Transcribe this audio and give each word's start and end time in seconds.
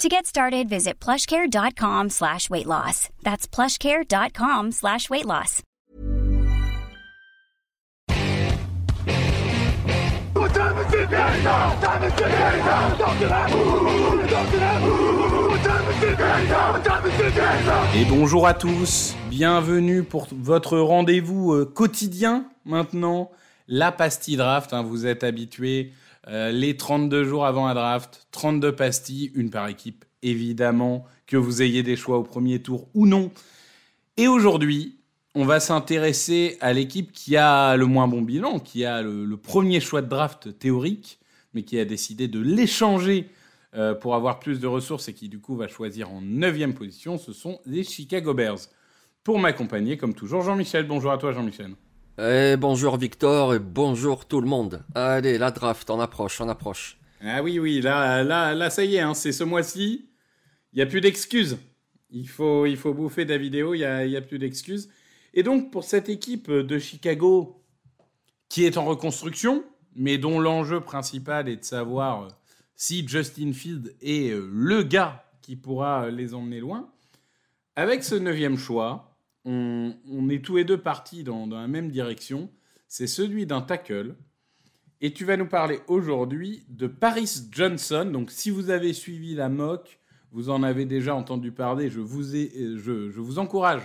To 0.00 0.08
get 0.08 0.24
started, 0.24 0.66
visit 0.66 0.98
plushcare.com 0.98 2.08
slash 2.08 2.48
weight 2.48 2.64
loss. 2.64 3.10
That's 3.22 3.46
plushcare.com 3.46 4.72
slash 4.72 5.10
weight 5.10 5.26
loss. 5.26 5.60
Et 17.94 18.04
bonjour 18.06 18.46
à 18.46 18.54
tous, 18.54 19.14
bienvenue 19.28 20.02
pour 20.02 20.28
votre 20.32 20.78
rendez-vous 20.78 21.52
euh, 21.52 21.66
quotidien 21.66 22.46
maintenant, 22.64 23.30
la 23.68 23.92
pastille 23.92 24.38
draft, 24.38 24.72
hein, 24.72 24.82
vous 24.82 25.04
êtes 25.06 25.24
habitués, 25.24 25.92
euh, 26.28 26.50
les 26.52 26.76
32 26.76 27.24
jours 27.24 27.46
avant 27.46 27.66
un 27.66 27.74
draft, 27.74 28.26
32 28.32 28.74
pastilles, 28.74 29.32
une 29.34 29.50
par 29.50 29.68
équipe 29.68 30.04
évidemment, 30.22 31.06
que 31.26 31.36
vous 31.36 31.62
ayez 31.62 31.82
des 31.82 31.96
choix 31.96 32.18
au 32.18 32.22
premier 32.22 32.60
tour 32.60 32.88
ou 32.94 33.06
non. 33.06 33.30
Et 34.16 34.28
aujourd'hui, 34.28 34.98
on 35.34 35.44
va 35.44 35.60
s'intéresser 35.60 36.58
à 36.60 36.72
l'équipe 36.72 37.12
qui 37.12 37.36
a 37.36 37.76
le 37.76 37.86
moins 37.86 38.08
bon 38.08 38.22
bilan, 38.22 38.58
qui 38.58 38.84
a 38.84 39.02
le, 39.02 39.36
premier 39.36 39.80
choix 39.80 40.02
de 40.02 40.08
draft 40.08 40.58
théorique, 40.58 41.20
mais 41.54 41.62
qui 41.62 41.78
a 41.78 41.84
décidé 41.84 42.28
de 42.28 42.40
l'échanger 42.40 43.28
euh, 43.74 43.94
pour 43.94 44.14
avoir 44.14 44.40
plus 44.40 44.60
de 44.60 44.66
ressources 44.66 45.08
et 45.08 45.14
qui 45.14 45.28
du 45.28 45.38
coup 45.38 45.56
va 45.56 45.68
choisir 45.68 46.10
en 46.10 46.20
neuvième 46.20 46.74
position, 46.74 47.18
ce 47.18 47.32
sont 47.32 47.60
les 47.64 47.84
Chicago 47.84 48.34
Bears. 48.34 48.58
Pour 49.22 49.38
m'accompagner, 49.38 49.96
comme 49.96 50.14
toujours, 50.14 50.42
Jean-Michel. 50.42 50.86
Bonjour 50.86 51.12
à 51.12 51.18
toi, 51.18 51.32
Jean-Michel. 51.32 51.74
Eh, 52.22 52.58
bonjour 52.58 52.98
Victor 52.98 53.54
et 53.54 53.58
bonjour 53.58 54.26
tout 54.26 54.42
le 54.42 54.46
monde. 54.46 54.84
Allez, 54.94 55.38
la 55.38 55.50
draft, 55.50 55.88
on 55.88 55.98
approche, 56.00 56.38
on 56.42 56.50
approche. 56.50 56.98
Ah 57.22 57.42
oui, 57.42 57.58
oui, 57.58 57.80
là, 57.80 58.22
là, 58.22 58.52
là 58.52 58.68
ça 58.68 58.84
y 58.84 58.96
est, 58.96 59.00
hein, 59.00 59.14
c'est 59.14 59.32
ce 59.32 59.42
mois-ci. 59.42 60.10
Il 60.74 60.76
n'y 60.76 60.82
a 60.82 60.86
plus 60.86 61.00
d'excuses. 61.00 61.56
Il 62.10 62.28
faut, 62.28 62.66
il 62.66 62.76
faut 62.76 62.92
bouffer 62.92 63.24
de 63.24 63.30
la 63.30 63.38
vidéo, 63.38 63.72
il 63.72 63.78
n'y 63.78 63.84
a, 63.84 64.04
y 64.04 64.18
a 64.18 64.20
plus 64.20 64.38
d'excuses. 64.38 64.90
Et 65.32 65.42
donc, 65.42 65.72
pour 65.72 65.82
cette 65.82 66.10
équipe 66.10 66.50
de 66.50 66.78
Chicago 66.78 67.64
qui 68.50 68.66
est 68.66 68.76
en 68.76 68.84
reconstruction, 68.84 69.64
mais 69.96 70.18
dont 70.18 70.40
l'enjeu 70.40 70.82
principal 70.82 71.48
est 71.48 71.56
de 71.56 71.64
savoir 71.64 72.28
si 72.74 73.08
Justin 73.08 73.54
Field 73.54 73.96
est 74.02 74.30
euh, 74.30 74.46
le 74.52 74.82
gars 74.82 75.24
qui 75.40 75.56
pourra 75.56 76.04
euh, 76.04 76.10
les 76.10 76.34
emmener 76.34 76.60
loin. 76.60 76.92
Avec 77.76 78.04
ce 78.04 78.14
neuvième 78.14 78.58
choix, 78.58 79.09
on, 79.44 80.28
est 80.28 80.44
tous 80.44 80.56
les 80.56 80.64
deux 80.64 80.78
partis 80.78 81.24
dans, 81.24 81.46
la 81.46 81.68
même 81.68 81.90
direction. 81.90 82.50
C'est 82.88 83.06
celui 83.06 83.46
d'un 83.46 83.60
tackle. 83.60 84.16
Et 85.00 85.12
tu 85.12 85.24
vas 85.24 85.36
nous 85.36 85.46
parler 85.46 85.80
aujourd'hui 85.88 86.64
de 86.68 86.86
Paris 86.86 87.30
Johnson. 87.50 88.10
Donc, 88.12 88.30
si 88.30 88.50
vous 88.50 88.68
avez 88.70 88.92
suivi 88.92 89.34
la 89.34 89.48
mock, 89.48 89.98
vous 90.30 90.50
en 90.50 90.62
avez 90.62 90.84
déjà 90.84 91.14
entendu 91.14 91.52
parler. 91.52 91.88
Je 91.88 92.00
vous, 92.00 93.38
encourage 93.38 93.82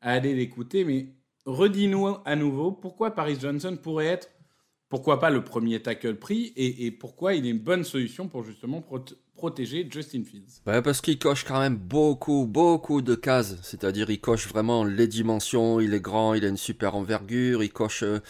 à 0.00 0.12
aller 0.12 0.34
l'écouter. 0.34 0.84
Mais 0.84 1.08
redis-nous 1.44 2.16
à 2.24 2.36
nouveau 2.36 2.72
pourquoi 2.72 3.14
Paris 3.14 3.36
Johnson 3.40 3.76
pourrait 3.80 4.06
être 4.06 4.30
pourquoi 4.88 5.18
pas 5.18 5.30
le 5.30 5.42
premier 5.42 5.82
tackle 5.82 6.14
pris 6.14 6.52
et, 6.56 6.86
et, 6.86 6.92
pourquoi 6.92 7.34
il 7.34 7.44
est 7.44 7.50
une 7.50 7.58
bonne 7.58 7.82
solution 7.82 8.28
pour 8.28 8.44
justement 8.44 8.80
protéger 9.36 9.86
Justin 9.90 10.24
Fields 10.24 10.60
Parce 10.64 11.00
qu'il 11.00 11.18
coche 11.18 11.44
quand 11.44 11.60
même 11.60 11.76
beaucoup, 11.76 12.46
beaucoup 12.46 13.02
de 13.02 13.14
cases. 13.14 13.56
C'est-à-dire, 13.62 14.10
il 14.10 14.20
coche 14.20 14.48
vraiment 14.48 14.84
les 14.84 15.06
dimensions, 15.06 15.80
il 15.80 15.94
est 15.94 16.00
grand, 16.00 16.34
il 16.34 16.44
a 16.44 16.48
une 16.48 16.56
super 16.56 16.96
envergure, 16.96 17.62
il 17.62 17.72
coche. 17.72 18.02
Euh, 18.02 18.20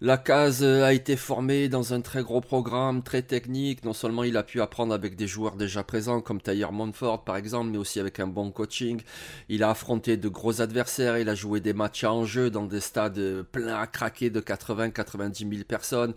la 0.00 0.16
case 0.16 0.62
a 0.62 0.92
été 0.92 1.16
formée 1.16 1.68
dans 1.68 1.92
un 1.92 2.00
très 2.00 2.22
gros 2.22 2.40
programme, 2.40 3.02
très 3.02 3.22
technique. 3.22 3.84
Non 3.84 3.92
seulement 3.92 4.22
il 4.22 4.36
a 4.36 4.44
pu 4.44 4.60
apprendre 4.60 4.94
avec 4.94 5.16
des 5.16 5.26
joueurs 5.26 5.56
déjà 5.56 5.82
présents, 5.82 6.20
comme 6.20 6.40
Tyler 6.40 6.68
Montfort 6.70 7.24
par 7.24 7.36
exemple, 7.36 7.70
mais 7.70 7.78
aussi 7.78 7.98
avec 7.98 8.20
un 8.20 8.28
bon 8.28 8.52
coaching. 8.52 9.00
Il 9.48 9.64
a 9.64 9.70
affronté 9.70 10.16
de 10.16 10.28
gros 10.28 10.60
adversaires, 10.60 11.18
il 11.18 11.28
a 11.28 11.34
joué 11.34 11.60
des 11.60 11.72
matchs 11.72 12.04
en 12.04 12.24
jeu 12.24 12.48
dans 12.48 12.66
des 12.66 12.80
stades 12.80 13.42
pleins 13.50 13.76
à 13.76 13.88
craquer 13.88 14.30
de 14.30 14.40
80-90 14.40 15.50
000 15.50 15.64
personnes. 15.66 16.14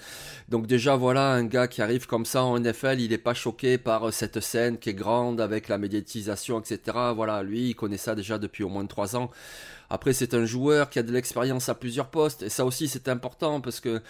Donc 0.48 0.68
déjà 0.68 0.96
voilà, 0.96 1.32
un 1.32 1.46
gars 1.46 1.68
qui 1.68 1.82
arrive 1.82 2.06
comme 2.06 2.26
ça 2.26 2.44
en 2.44 2.60
NFL, 2.60 3.00
il 3.00 3.10
n'est 3.10 3.18
pas 3.18 3.34
choqué 3.34 3.80
par 3.80 4.14
cette 4.14 4.42
scène 4.42 4.78
qui 4.78 4.92
est 4.92 4.94
grande 4.94 5.42
avec 5.42 5.70
la 5.70 5.80
médiatisation, 5.80 6.60
etc. 6.60 6.98
Voilà, 7.16 7.42
lui, 7.42 7.70
il 7.70 7.76
connaît 7.76 7.98
ça 7.98 8.14
déjà 8.14 8.38
depuis 8.38 8.64
au 8.64 8.70
moins 8.70 8.86
3 8.86 9.16
ans. 9.16 9.32
Après, 9.94 10.14
c'est 10.14 10.34
un 10.34 10.46
joueur 10.46 10.90
qui 10.90 11.00
a 11.00 11.04
de 11.04 11.12
l'expérience 11.12 11.68
à 11.68 11.76
plusieurs 11.76 12.08
postes, 12.08 12.44
et 12.44 12.50
ça 12.50 12.64
aussi 12.64 12.88
c'est 12.88 13.10
important 13.10 13.60
parce 13.60 13.82
que 13.82 14.02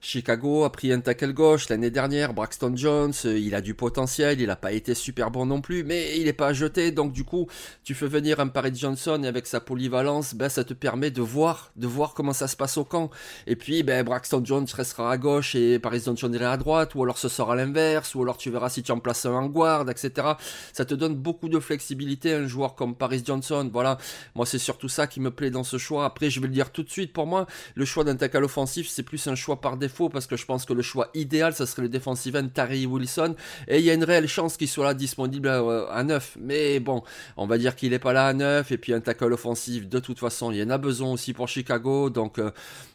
Chicago 0.00 0.64
a 0.64 0.70
pris 0.70 0.92
un 0.92 1.00
tackle 1.00 1.32
gauche 1.32 1.68
l'année 1.68 1.90
dernière, 1.90 2.32
Braxton 2.32 2.72
Jones, 2.76 3.12
euh, 3.24 3.36
il 3.36 3.54
a 3.54 3.60
du 3.60 3.74
potentiel, 3.74 4.40
il 4.40 4.46
n'a 4.46 4.56
pas 4.56 4.72
été 4.72 4.94
super 4.94 5.30
bon 5.32 5.44
non 5.44 5.60
plus, 5.60 5.82
mais 5.82 6.16
il 6.18 6.24
n'est 6.26 6.32
pas 6.32 6.52
jeté, 6.52 6.92
donc 6.92 7.12
du 7.12 7.24
coup, 7.24 7.48
tu 7.82 7.94
fais 7.94 8.06
venir 8.06 8.38
un 8.38 8.46
Paris 8.46 8.72
Johnson 8.74 9.20
et 9.24 9.26
avec 9.26 9.46
sa 9.46 9.60
polyvalence, 9.60 10.34
ben, 10.34 10.48
ça 10.48 10.62
te 10.62 10.72
permet 10.72 11.10
de 11.10 11.20
voir, 11.20 11.72
comment 12.14 12.32
ça 12.32 12.46
se 12.46 12.56
passe 12.56 12.76
au 12.76 12.84
camp. 12.84 13.10
Et 13.46 13.56
puis, 13.56 13.82
ben, 13.82 14.04
Braxton 14.04 14.42
Jones 14.44 14.66
restera 14.72 15.10
à 15.10 15.18
gauche 15.18 15.56
et 15.56 15.80
Paris 15.80 16.02
Johnson 16.04 16.32
ira 16.32 16.52
à 16.52 16.56
droite, 16.56 16.94
ou 16.94 17.02
alors 17.02 17.18
ce 17.18 17.28
sera 17.28 17.56
l'inverse, 17.56 18.14
ou 18.14 18.22
alors 18.22 18.36
tu 18.36 18.50
verras 18.50 18.68
si 18.68 18.84
tu 18.84 18.92
en 18.92 19.00
places 19.00 19.26
un 19.26 19.32
en 19.32 19.46
guard, 19.46 19.90
etc. 19.90 20.28
Ça 20.72 20.84
te 20.84 20.94
donne 20.94 21.16
beaucoup 21.16 21.48
de 21.48 21.58
flexibilité, 21.58 22.34
un 22.34 22.46
joueur 22.46 22.76
comme 22.76 22.94
Paris 22.94 23.22
Johnson. 23.26 23.68
Voilà, 23.72 23.98
moi 24.36 24.46
c'est 24.46 24.58
surtout 24.58 24.88
ça 24.88 25.08
qui 25.08 25.20
me 25.20 25.32
plaît 25.32 25.50
dans 25.50 25.64
ce 25.64 25.76
choix. 25.76 26.04
Après, 26.04 26.30
je 26.30 26.40
vais 26.40 26.46
le 26.46 26.52
dire 26.52 26.70
tout 26.70 26.84
de 26.84 26.90
suite, 26.90 27.12
pour 27.12 27.26
moi, 27.26 27.46
le 27.74 27.84
choix 27.84 28.04
d'un 28.04 28.14
tackle 28.14 28.44
offensif, 28.44 28.88
c'est 28.88 29.02
plus 29.02 29.26
un 29.26 29.34
choix 29.34 29.60
par 29.60 29.76
défaut 29.76 29.87
défaut 29.88 30.10
parce 30.10 30.26
que 30.26 30.36
je 30.36 30.44
pense 30.44 30.66
que 30.66 30.74
le 30.74 30.82
choix 30.82 31.08
idéal, 31.14 31.54
ça 31.54 31.64
serait 31.66 31.82
le 31.82 31.88
defensive 31.88 32.36
end 32.36 32.48
Tari 32.48 32.84
Wilson. 32.84 33.34
Et 33.68 33.78
il 33.78 33.84
y 33.84 33.90
a 33.90 33.94
une 33.94 34.04
réelle 34.04 34.28
chance 34.28 34.56
qu'il 34.58 34.68
soit 34.68 34.84
là 34.84 34.94
disponible 34.94 35.48
à, 35.48 35.60
à 35.90 36.02
9. 36.04 36.36
Mais 36.40 36.78
bon, 36.78 37.02
on 37.38 37.46
va 37.46 37.56
dire 37.56 37.74
qu'il 37.74 37.90
n'est 37.90 37.98
pas 37.98 38.12
là 38.12 38.26
à 38.26 38.32
9. 38.34 38.70
Et 38.70 38.78
puis 38.78 38.92
un 38.92 39.00
tackle 39.00 39.32
offensif, 39.32 39.88
de 39.88 39.98
toute 39.98 40.18
façon, 40.18 40.52
il 40.52 40.58
y 40.58 40.62
en 40.62 40.70
a 40.70 40.78
besoin 40.78 41.10
aussi 41.10 41.32
pour 41.32 41.48
Chicago. 41.48 42.10
Donc, 42.10 42.38
euh, 42.38 42.50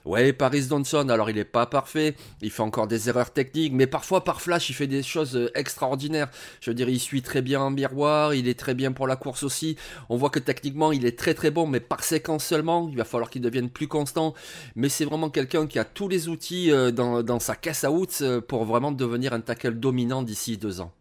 ouais, 0.06 0.34
Paris 0.34 0.66
Johnson, 0.70 1.10
alors 1.10 1.30
il 1.32 1.36
n'est 1.36 1.46
pas 1.46 1.66
parfait. 1.66 2.16
Il 2.42 2.52
fait 2.52 2.62
encore 2.62 2.88
des 2.88 3.10
erreurs 3.10 3.32
techniques. 3.32 3.74
Mais 3.74 3.88
parfois, 3.88 4.24
par 4.24 4.40
flash, 4.40 4.70
il 4.70 4.74
fait 4.74 4.88
des 4.88 5.02
choses 5.02 5.36
euh, 5.36 5.52
extraordinaires. 5.56 6.30
Je 6.62 6.70
veux 6.70 6.76
dire, 6.76 6.90
il 6.90 7.00
suit 7.00 7.24
très 7.24 7.42
bien 7.42 7.60
en 7.60 7.72
miroir. 7.72 8.36
Il 8.36 8.48
est 8.48 8.60
très 8.60 8.76
bien 8.76 8.92
pour 8.92 9.08
la 9.08 9.16
course 9.16 9.42
aussi. 9.42 9.78
On 10.10 10.18
voit 10.18 10.30
que 10.30 10.40
techniquement, 10.40 10.92
il 10.92 11.06
est 11.08 11.18
très 11.18 11.34
très 11.34 11.50
bon. 11.50 11.66
Mais 11.66 11.80
par 11.80 12.04
séquence 12.04 12.46
seulement. 12.46 12.88
Il 12.92 12.98
va 12.98 13.04
falloir 13.04 13.32
qu'il 13.32 13.42
devienne 13.42 13.70
plus 13.70 13.88
constant. 13.88 14.36
Mais 14.76 14.90
c'est 14.90 15.06
vraiment 15.06 15.32
quelqu'un 15.32 15.66
qui 15.66 15.80
a 15.80 15.86
tous 15.86 16.08
les 16.08 16.28
outils 16.28 16.72
euh, 16.72 16.83
dans, 16.92 17.24
dans, 17.24 17.40
sa 17.40 17.56
caisse 17.56 17.84
à 17.84 17.92
outils 17.92 18.24
euh, 18.24 18.42
pour 18.42 18.66
vraiment 18.66 18.92
devenir 18.92 19.34
un 19.34 19.42
tackle 19.42 19.76
dominant 19.76 20.24
d'ici 20.24 20.58
deux 20.58 20.82
ans. 20.82 20.92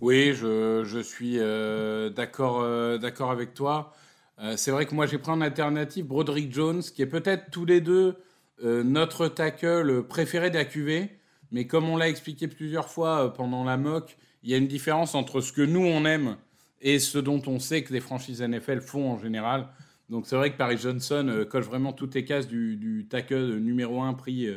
Oui, 0.00 0.32
je, 0.32 1.02
suis 1.02 1.38
euh, 1.38 2.08
d'accord 2.08 2.60
euh, 2.62 2.96
d'accord 2.96 3.30
avec 3.30 3.52
toi. 3.52 3.92
Euh, 4.38 4.54
c'est 4.56 4.70
vrai 4.70 4.86
que 4.86 4.94
moi 4.94 5.06
j'ai 5.06 5.18
pris 5.18 5.30
en 5.30 5.42
alternative 5.42 6.06
Broderick 6.06 6.52
Jones, 6.54 6.82
qui 6.82 7.02
est 7.02 7.06
peut-être 7.06 7.50
tous 7.50 7.66
les 7.66 7.82
deux 7.82 8.16
euh, 8.64 8.82
notre 8.82 9.28
tackle 9.28 10.04
préféré 10.04 10.50
d'AQV, 10.50 11.10
mais 11.52 11.66
comme 11.66 11.88
on 11.90 11.98
l'a 11.98 12.08
expliqué 12.08 12.48
plusieurs 12.48 12.88
fois 12.88 13.34
pendant 13.34 13.62
la 13.62 13.76
mock, 13.76 14.16
il 14.42 14.50
y 14.50 14.54
a 14.54 14.56
une 14.56 14.68
différence 14.68 15.14
entre 15.14 15.42
ce 15.42 15.52
que 15.52 15.60
nous 15.60 15.84
on 15.84 16.06
aime 16.06 16.36
et 16.80 16.98
ce 16.98 17.18
dont 17.18 17.42
on 17.46 17.58
sait 17.58 17.82
que 17.84 17.92
les 17.92 18.00
franchises 18.00 18.40
NFL 18.40 18.80
font 18.80 19.10
en 19.12 19.18
général. 19.18 19.68
Donc 20.08 20.24
c'est 20.26 20.36
vrai 20.36 20.50
que 20.50 20.56
Paris 20.56 20.78
Johnson 20.78 21.44
coche 21.50 21.66
vraiment 21.66 21.92
toutes 21.92 22.14
les 22.14 22.24
cases 22.24 22.48
du, 22.48 22.76
du 22.76 23.06
tackle 23.06 23.56
numéro 23.58 24.00
1 24.00 24.14
pris 24.14 24.48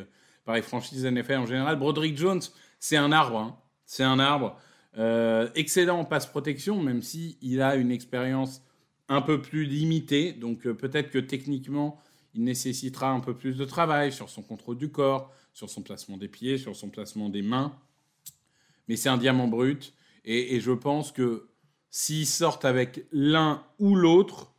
par 0.44 0.54
les 0.54 0.62
franchises 0.62 1.04
NFL 1.04 1.34
en 1.34 1.46
général. 1.46 1.78
Broderick 1.78 2.16
Jones, 2.16 2.42
c'est 2.78 2.96
un 2.96 3.12
arbre. 3.12 3.38
Hein. 3.38 3.56
C'est 3.86 4.04
un 4.04 4.18
arbre. 4.18 4.58
Euh, 4.96 5.48
excellent 5.54 6.00
en 6.00 6.04
passe 6.04 6.26
protection, 6.26 6.80
même 6.80 7.02
si 7.02 7.36
il 7.42 7.60
a 7.60 7.74
une 7.74 7.90
expérience 7.90 8.62
un 9.08 9.22
peu 9.22 9.40
plus 9.42 9.64
limitée. 9.64 10.32
Donc 10.32 10.66
euh, 10.66 10.74
peut-être 10.74 11.10
que 11.10 11.18
techniquement, 11.18 12.00
il 12.34 12.44
nécessitera 12.44 13.10
un 13.10 13.20
peu 13.20 13.36
plus 13.36 13.56
de 13.56 13.64
travail 13.64 14.12
sur 14.12 14.28
son 14.28 14.42
contrôle 14.42 14.78
du 14.78 14.90
corps, 14.90 15.32
sur 15.52 15.70
son 15.70 15.82
placement 15.82 16.16
des 16.16 16.28
pieds, 16.28 16.58
sur 16.58 16.76
son 16.76 16.90
placement 16.90 17.28
des 17.28 17.42
mains. 17.42 17.76
Mais 18.88 18.96
c'est 18.96 19.08
un 19.08 19.16
diamant 19.16 19.48
brut. 19.48 19.94
Et, 20.24 20.56
et 20.56 20.60
je 20.60 20.72
pense 20.72 21.12
que 21.12 21.48
s'ils 21.90 22.26
sortent 22.26 22.64
avec 22.64 23.06
l'un 23.12 23.64
ou 23.78 23.94
l'autre, 23.94 24.53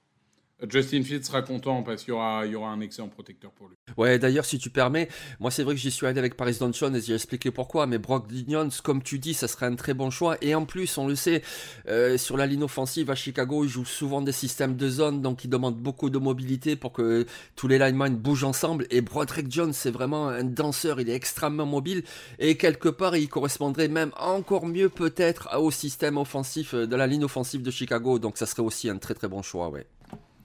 Justin 0.69 1.03
Fields 1.03 1.23
sera 1.23 1.41
content 1.41 1.83
parce 1.83 2.03
qu'il 2.03 2.13
y 2.13 2.15
aura, 2.15 2.43
un 2.43 2.79
excellent 2.79 3.09
protecteur 3.09 3.51
pour 3.51 3.67
lui. 3.67 3.75
Ouais, 3.97 4.17
d'ailleurs, 4.19 4.45
si 4.45 4.57
tu 4.57 4.69
permets, 4.69 5.09
moi 5.39 5.51
c'est 5.51 5.63
vrai 5.63 5.75
que 5.75 5.81
j'y 5.81 5.91
suis 5.91 6.07
allé 6.07 6.17
avec 6.17 6.37
Paris 6.37 6.55
Johnson 6.57 6.93
et 6.93 7.01
j'ai 7.01 7.13
expliqué 7.13 7.51
pourquoi, 7.51 7.87
mais 7.87 7.97
Brock 7.97 8.27
Dignons, 8.27 8.69
comme 8.83 9.03
tu 9.03 9.19
dis, 9.19 9.33
ça 9.33 9.47
serait 9.47 9.65
un 9.65 9.75
très 9.75 9.93
bon 9.93 10.09
choix. 10.09 10.37
Et 10.41 10.55
en 10.55 10.65
plus, 10.65 10.97
on 10.97 11.07
le 11.07 11.15
sait, 11.15 11.41
euh, 11.87 12.17
sur 12.17 12.37
la 12.37 12.45
ligne 12.45 12.63
offensive 12.63 13.09
à 13.11 13.15
Chicago, 13.15 13.65
ils 13.65 13.69
jouent 13.69 13.85
souvent 13.85 14.21
des 14.21 14.31
systèmes 14.31 14.75
de 14.75 14.89
zone, 14.89 15.21
donc 15.21 15.43
ils 15.43 15.49
demandent 15.49 15.77
beaucoup 15.77 16.09
de 16.09 16.17
mobilité 16.17 16.75
pour 16.75 16.93
que 16.93 17.25
tous 17.55 17.67
les 17.67 17.77
linemen 17.77 18.15
bougent 18.15 18.45
ensemble. 18.45 18.87
Et 18.91 19.01
Broderick 19.01 19.51
Jones, 19.51 19.73
c'est 19.73 19.91
vraiment 19.91 20.29
un 20.29 20.43
danseur, 20.43 21.01
il 21.01 21.09
est 21.09 21.15
extrêmement 21.15 21.65
mobile 21.65 22.03
et 22.39 22.55
quelque 22.57 22.89
part, 22.89 23.17
il 23.17 23.27
correspondrait 23.27 23.87
même 23.87 24.11
encore 24.17 24.65
mieux 24.65 24.89
peut-être 24.89 25.49
au 25.59 25.71
système 25.71 26.17
offensif 26.17 26.73
euh, 26.73 26.87
de 26.87 26.95
la 26.95 27.07
ligne 27.07 27.25
offensive 27.25 27.61
de 27.61 27.71
Chicago, 27.71 28.19
donc 28.19 28.37
ça 28.37 28.45
serait 28.45 28.63
aussi 28.63 28.89
un 28.89 28.97
très 28.97 29.13
très 29.13 29.27
bon 29.27 29.41
choix, 29.41 29.69
ouais. 29.69 29.85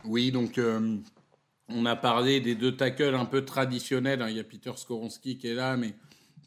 Oui, 0.04 0.32
donc 0.32 0.56
euh, 0.58 0.96
on 1.68 1.84
a 1.84 1.94
parlé 1.94 2.40
des 2.40 2.54
deux 2.54 2.76
tackles 2.76 3.14
un 3.14 3.26
peu 3.26 3.44
traditionnels. 3.44 4.22
Hein. 4.22 4.30
Il 4.30 4.36
y 4.36 4.40
a 4.40 4.44
Peter 4.44 4.72
Skoronski 4.74 5.36
qui 5.36 5.48
est 5.48 5.54
là, 5.54 5.76
mais 5.76 5.94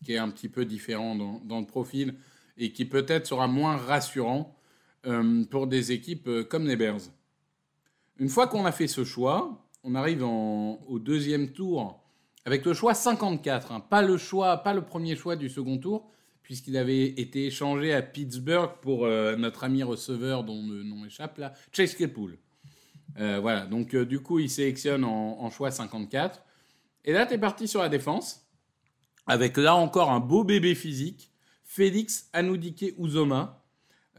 qui 0.04 0.14
est 0.14 0.18
un 0.18 0.30
petit 0.30 0.50
peu 0.50 0.66
différent 0.66 1.16
dans, 1.16 1.60
le 1.60 1.66
profil 1.66 2.16
et 2.58 2.72
qui 2.72 2.86
peut-être 2.86 3.28
sera 3.28 3.48
moins 3.48 3.78
rassurant 3.78 4.56
euh, 5.06 5.44
pour 5.46 5.68
des 5.68 5.92
équipes 5.92 6.28
euh, 6.28 6.44
comme 6.44 6.68
les 6.68 6.76
Bears. 6.76 7.02
Une 8.18 8.30
fois 8.30 8.48
qu'on 8.48 8.66
a 8.66 8.72
fait 8.72 8.88
ce 8.88 9.04
choix, 9.04 9.68
on 9.84 9.96
arrive 9.96 10.24
au 10.24 11.00
deuxième 11.00 11.52
tour 11.52 12.00
avec 12.46 12.66
le 12.66 12.74
choix 12.74 12.94
54, 12.94 13.72
hein. 13.72 13.80
pas 13.80 14.02
le 14.02 14.18
choix, 14.18 14.58
pas 14.58 14.74
le 14.74 14.82
premier 14.82 15.16
choix 15.16 15.36
du 15.36 15.50
second 15.50 15.78
tour, 15.78 16.10
puisqu'il 16.42 16.78
avait 16.78 17.06
été 17.06 17.48
échangé 17.48 17.94
à 17.94 18.02
Pittsburgh 18.02 18.72
pour 18.82 19.08
notre 19.08 19.64
ami 19.64 19.82
receveur 19.82 20.44
dont 20.44 20.62
le 20.68 20.84
nom 20.84 21.06
échappe 21.06 21.38
là, 21.38 21.54
Chase 21.72 21.96
Claypool. 21.96 22.38
Euh, 23.20 23.40
voilà, 23.40 23.66
donc 23.66 23.94
euh, 23.94 24.06
du 24.06 24.20
coup, 24.20 24.40
il 24.40 24.50
sélectionne 24.50 25.04
en, 25.04 25.50
choix 25.50 25.72
54. 25.72 26.42
Et 27.06 27.14
là, 27.14 27.26
tu 27.26 27.34
es 27.34 27.38
parti 27.38 27.68
sur 27.68 27.82
la 27.82 27.90
défense, 27.90 28.48
avec 29.28 29.58
là 29.58 29.76
encore 29.76 30.12
un 30.12 30.20
beau 30.20 30.44
bébé 30.44 30.74
physique, 30.76 31.32
Félix 31.64 32.30
Anoudike 32.34 32.96
Uzoma. 32.98 33.60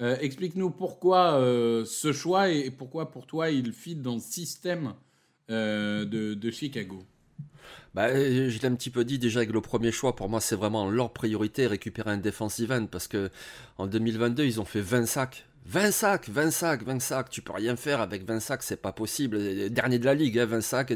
Euh, 0.01 0.17
explique-nous 0.21 0.71
pourquoi 0.71 1.39
ce 1.87 2.13
choix 2.13 2.51
et 2.51 2.71
pourquoi 2.71 3.11
pour 3.11 3.27
toi 3.27 3.51
il 3.51 3.73
fit 3.73 3.97
dans 3.97 4.15
le 4.15 4.21
système 4.21 4.95
de, 5.49 6.51
Chicago. 6.51 7.05
Bah, 7.95 8.13
je 8.13 8.59
l'ai 8.59 8.67
un 8.67 8.75
petit 8.75 8.91
peu 8.91 9.05
dit 9.05 9.21
déjà 9.21 9.39
avec 9.39 9.53
le 9.53 9.61
premier 9.61 9.93
choix, 9.93 10.17
pour 10.17 10.29
moi 10.29 10.41
c'est 10.41 10.57
vraiment 10.57 10.91
leur 10.91 11.13
priorité, 11.13 11.69
récupérer 11.69 12.11
un 12.11 12.19
defensive 12.19 12.73
end, 12.73 12.87
parce 12.87 13.07
que 13.07 13.31
en 13.79 13.87
2022 13.87 14.45
ils 14.45 14.61
ont 14.61 14.65
fait 14.65 14.81
20 14.81 15.07
sacs, 15.07 15.47
20 15.67 15.91
sacs, 15.93 16.29
20 16.29 16.51
sacs, 16.51 16.83
20 16.83 17.01
sacs, 17.01 17.31
tu 17.31 17.41
peux 17.41 17.55
rien 17.55 17.75
faire 17.75 18.03
avec 18.03 18.27
20 18.27 18.41
sacs, 18.41 18.63
c'est 18.63 18.77
pas 18.81 18.93
possible. 18.93 19.71
Dernier 19.71 19.99
de 19.99 20.05
la 20.05 20.15
ligue, 20.15 20.39
20 20.39 20.57
hein, 20.57 20.61
sacs, 20.61 20.93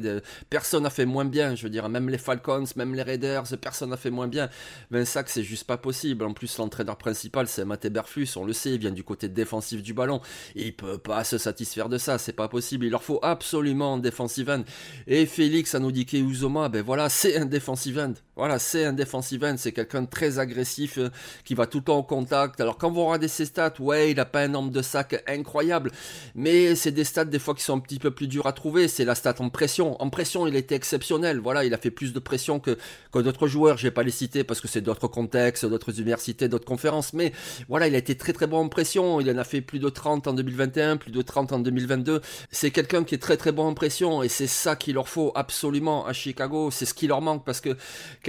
personne 0.51 0.83
n'a 0.83 0.91
fait 0.91 1.07
moins 1.07 1.25
bien, 1.25 1.55
je 1.55 1.63
veux 1.63 1.71
dire, 1.71 1.89
même 1.89 2.11
les 2.11 2.19
Falcons, 2.19 2.65
même 2.77 2.95
les 2.95 3.03
Raiders, 3.03 3.45
personne 3.63 3.89
n'a 3.91 3.97
fait 3.97 4.11
moins 4.11 4.29
bien. 4.29 4.51
20 4.91 5.07
sacs, 5.07 5.31
c'est 5.31 5.43
juste 5.43 5.65
pas 5.65 5.79
possible. 5.79 6.23
En 6.25 6.35
plus, 6.35 6.59
l'entraîneur 6.59 6.99
principal, 6.99 7.49
c'est 7.49 7.65
Matt 7.65 7.87
Berflus, 7.87 8.29
on 8.37 8.45
le 8.45 8.53
sait, 8.53 8.75
il 8.75 8.79
vient 8.79 8.93
du 8.93 9.05
côté 9.05 9.29
défensif 9.29 9.83
du 9.83 9.95
ballon. 9.95 10.21
Il 10.55 10.77
peut 10.77 10.99
pas 10.99 11.25
se 11.25 11.39
satisfaire 11.39 11.89
de 11.89 11.97
ça, 11.97 12.19
c'est 12.19 12.35
pas 12.35 12.49
possible. 12.49 12.85
Il 12.85 12.91
leur 12.91 13.03
faut 13.03 13.21
absolument 13.23 13.95
un 13.95 13.99
defensive 13.99 14.51
end. 14.51 14.65
Et 15.07 15.25
Félix 15.25 15.75
Anoudike 15.75 16.13
Uzoma, 16.13 16.69
ben 16.69 16.83
voilà, 16.83 17.09
c'est 17.09 17.39
un 17.39 17.47
defensive 17.47 17.99
end. 17.99 18.15
Voilà, 18.39 18.61
c'est 18.61 18.85
un 18.85 18.93
defensive 18.93 19.43
end, 19.43 19.57
c'est 19.59 19.73
quelqu'un 19.73 20.03
de 20.03 20.07
très 20.07 20.39
agressif, 20.39 20.99
euh, 20.99 21.11
qui 21.45 21.55
va 21.55 21.67
tout 21.67 21.79
le 21.79 21.85
temps 21.85 21.99
au 21.99 22.05
contact. 22.05 22.61
Alors 22.61 22.79
quand 22.79 22.89
vous 22.89 23.05
regardez 23.05 23.27
ses 23.27 23.47
stats, 23.47 23.75
ouais, 23.81 24.13
il 24.13 24.21
a 24.21 24.25
pas 24.25 24.43
un 24.43 24.47
nombre 24.47 24.71
de 24.71 24.81
sacs 24.81 25.25
incroyable, 25.27 25.91
mais 26.37 26.77
c'est 26.77 26.93
des 26.93 27.03
stats 27.03 27.25
des 27.25 27.41
fois 27.41 27.57
qui 27.57 27.65
sont 27.65 27.77
un 27.77 27.81
petit 27.81 27.99
peu 27.99 28.13
plus 28.13 28.29
durs 28.29 28.47
à 28.47 28.53
trouver. 28.53 28.87
C'est 28.87 29.05
la 29.05 29.17
stat 29.17 29.35
en 29.41 29.49
pression. 29.49 30.01
En 30.01 30.09
pression, 30.09 30.47
il 30.47 30.55
était 30.55 30.77
exceptionnel. 30.77 31.41
Voilà, 31.41 31.65
il 31.65 31.75
a 31.75 31.79
fait 31.79 31.91
plus 31.91 32.13
de 32.13 32.21
pression 32.21 32.61
que, 32.61 32.79
que 33.13 33.19
d'autres 33.19 33.49
joueurs. 33.49 33.77
Je 33.77 33.83
vais 33.83 33.91
pas 33.91 34.05
les 34.05 34.13
citer 34.13 34.45
parce 34.45 34.61
que 34.61 34.69
c'est 34.69 34.83
d'autres 34.83 35.09
contextes, 35.09 35.67
d'autres 35.67 35.99
universités, 35.99 36.47
d'autres 36.47 36.65
conférences, 36.65 37.15
mais 37.15 37.33
voilà, 37.69 37.89
il 37.89 37.95
a 37.97 37.99
été 37.99 38.17
très 38.17 38.33
très 38.33 38.47
bon 38.47 38.59
en 38.59 38.69
pression. 38.69 39.21
Il 39.21 39.29
en 39.33 39.39
a 39.39 39.43
fait 39.43 39.63
plus 39.63 39.81
de 39.81 39.89
30 39.89 40.29
en 40.29 40.33
2021, 40.33 40.97
plus 40.99 41.11
de 41.11 41.23
30 41.23 41.55
en 41.55 41.59
2022. 41.59 42.21
C'est 42.53 42.71
quelqu'un 42.71 43.03
qui 43.03 43.17
est 43.17 43.19
très 43.19 43.37
très 43.37 43.51
bon 43.51 43.65
en 43.65 43.75
pression 43.75 44.23
et 44.23 44.29
c'est 44.29 44.47
ça 44.47 44.77
qu'il 44.77 44.95
leur 44.95 45.09
faut 45.09 45.33
absolument 45.35 46.07
à 46.07 46.13
Chicago. 46.13 46.71
C'est 46.71 46.87
ce 46.87 46.95
qui 46.95 47.09
leur 47.09 47.21
manque 47.21 47.45
parce 47.45 47.61
que 47.61 47.77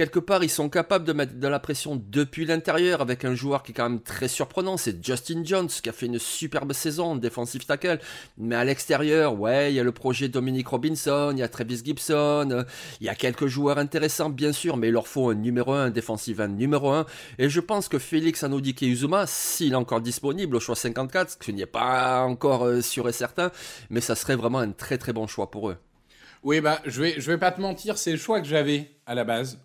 quelque 0.00 0.18
part, 0.18 0.42
ils 0.42 0.48
sont 0.48 0.70
capables 0.70 1.04
de 1.04 1.12
mettre 1.12 1.34
de 1.38 1.46
la 1.46 1.58
pression 1.58 2.02
depuis 2.02 2.46
l'intérieur 2.46 3.02
avec 3.02 3.26
un 3.26 3.34
joueur 3.34 3.62
qui 3.62 3.72
est 3.72 3.74
quand 3.74 3.90
même 3.90 4.00
très 4.00 4.28
surprenant. 4.28 4.78
C'est 4.78 5.04
Justin 5.04 5.42
Jones 5.44 5.68
qui 5.68 5.90
a 5.90 5.92
fait 5.92 6.06
une 6.06 6.18
superbe 6.18 6.72
saison, 6.72 7.16
défensif 7.16 7.66
tackle. 7.66 7.98
Mais 8.38 8.56
à 8.56 8.64
l'extérieur, 8.64 9.38
ouais, 9.38 9.70
il 9.70 9.76
y 9.76 9.78
a 9.78 9.82
le 9.82 9.92
projet 9.92 10.28
Dominique 10.30 10.68
Robinson, 10.68 11.32
il 11.34 11.38
y 11.40 11.42
a 11.42 11.48
Travis 11.48 11.82
Gibson, 11.84 12.64
il 13.02 13.06
y 13.08 13.10
a 13.10 13.14
quelques 13.14 13.46
joueurs 13.46 13.76
intéressants, 13.76 14.30
bien 14.30 14.52
sûr, 14.52 14.78
mais 14.78 14.88
il 14.88 14.92
leur 14.92 15.06
faut 15.06 15.28
un 15.28 15.34
numéro 15.34 15.74
1, 15.74 15.84
un 15.84 15.90
défensif 15.90 16.40
un 16.40 16.48
numéro 16.48 16.92
1. 16.92 17.04
Et 17.38 17.50
je 17.50 17.60
pense 17.60 17.90
que 17.90 17.98
Félix 17.98 18.42
Anodike 18.42 18.80
Uzuma, 18.80 19.26
s'il 19.26 19.74
est 19.74 19.76
encore 19.76 20.00
disponible 20.00 20.56
au 20.56 20.60
choix 20.60 20.76
54, 20.76 21.32
ce 21.32 21.36
qui 21.36 21.52
n'est 21.52 21.66
pas 21.66 22.22
encore 22.22 22.64
euh, 22.64 22.80
sûr 22.80 23.06
et 23.06 23.12
certain, 23.12 23.52
mais 23.90 24.00
ça 24.00 24.14
serait 24.14 24.36
vraiment 24.36 24.60
un 24.60 24.72
très 24.72 24.96
très 24.96 25.12
bon 25.12 25.26
choix 25.26 25.50
pour 25.50 25.68
eux. 25.68 25.76
Oui, 26.42 26.62
bah, 26.62 26.80
je 26.86 27.02
vais, 27.02 27.20
je 27.20 27.30
vais 27.30 27.36
pas 27.36 27.52
te 27.52 27.60
mentir, 27.60 27.98
c'est 27.98 28.12
le 28.12 28.16
choix 28.16 28.40
que 28.40 28.46
j'avais 28.46 28.92
à 29.04 29.14
la 29.14 29.24
base. 29.24 29.58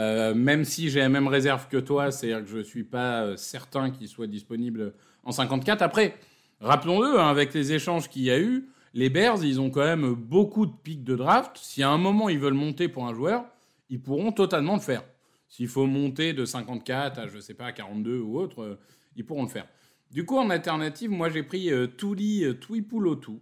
Euh, 0.00 0.34
même 0.34 0.64
si 0.64 0.88
j'ai 0.88 1.00
la 1.00 1.10
même 1.10 1.28
réserve 1.28 1.68
que 1.68 1.76
toi, 1.76 2.10
c'est-à-dire 2.10 2.42
que 2.42 2.50
je 2.50 2.58
ne 2.58 2.62
suis 2.62 2.84
pas 2.84 3.22
euh, 3.22 3.36
certain 3.36 3.90
qu'il 3.90 4.08
soit 4.08 4.26
disponible 4.26 4.94
en 5.24 5.30
54. 5.30 5.82
Après, 5.82 6.16
rappelons-le, 6.60 7.20
hein, 7.20 7.28
avec 7.28 7.52
les 7.52 7.72
échanges 7.72 8.08
qu'il 8.08 8.22
y 8.22 8.30
a 8.30 8.40
eu, 8.40 8.70
les 8.94 9.10
Bears, 9.10 9.44
ils 9.44 9.60
ont 9.60 9.68
quand 9.68 9.84
même 9.84 10.14
beaucoup 10.14 10.64
de 10.64 10.72
pics 10.72 11.04
de 11.04 11.16
draft. 11.16 11.58
Si 11.60 11.82
à 11.82 11.90
un 11.90 11.98
moment 11.98 12.30
ils 12.30 12.38
veulent 12.38 12.54
monter 12.54 12.88
pour 12.88 13.06
un 13.06 13.12
joueur, 13.12 13.44
ils 13.90 14.00
pourront 14.00 14.32
totalement 14.32 14.74
le 14.74 14.80
faire. 14.80 15.04
S'il 15.48 15.68
faut 15.68 15.86
monter 15.86 16.32
de 16.32 16.46
54 16.46 17.18
à, 17.18 17.26
je 17.26 17.38
sais 17.38 17.54
pas, 17.54 17.70
42 17.70 18.20
ou 18.20 18.38
autre, 18.38 18.62
euh, 18.62 18.80
ils 19.16 19.26
pourront 19.26 19.42
le 19.42 19.48
faire. 19.48 19.66
Du 20.10 20.24
coup, 20.24 20.38
en 20.38 20.48
alternative, 20.48 21.10
moi 21.10 21.28
j'ai 21.28 21.42
pris 21.42 21.70
Tuli 21.98 22.44
Tuipulotu, 22.58 23.38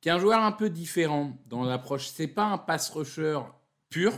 qui 0.00 0.08
est 0.08 0.12
un 0.12 0.18
joueur 0.18 0.40
un 0.40 0.52
peu 0.52 0.70
différent 0.70 1.36
dans 1.48 1.64
l'approche. 1.64 2.06
C'est 2.06 2.28
pas 2.28 2.44
un 2.44 2.56
pass 2.56 2.88
rusher 2.90 3.40
pur, 3.90 4.12
euh, 4.12 4.16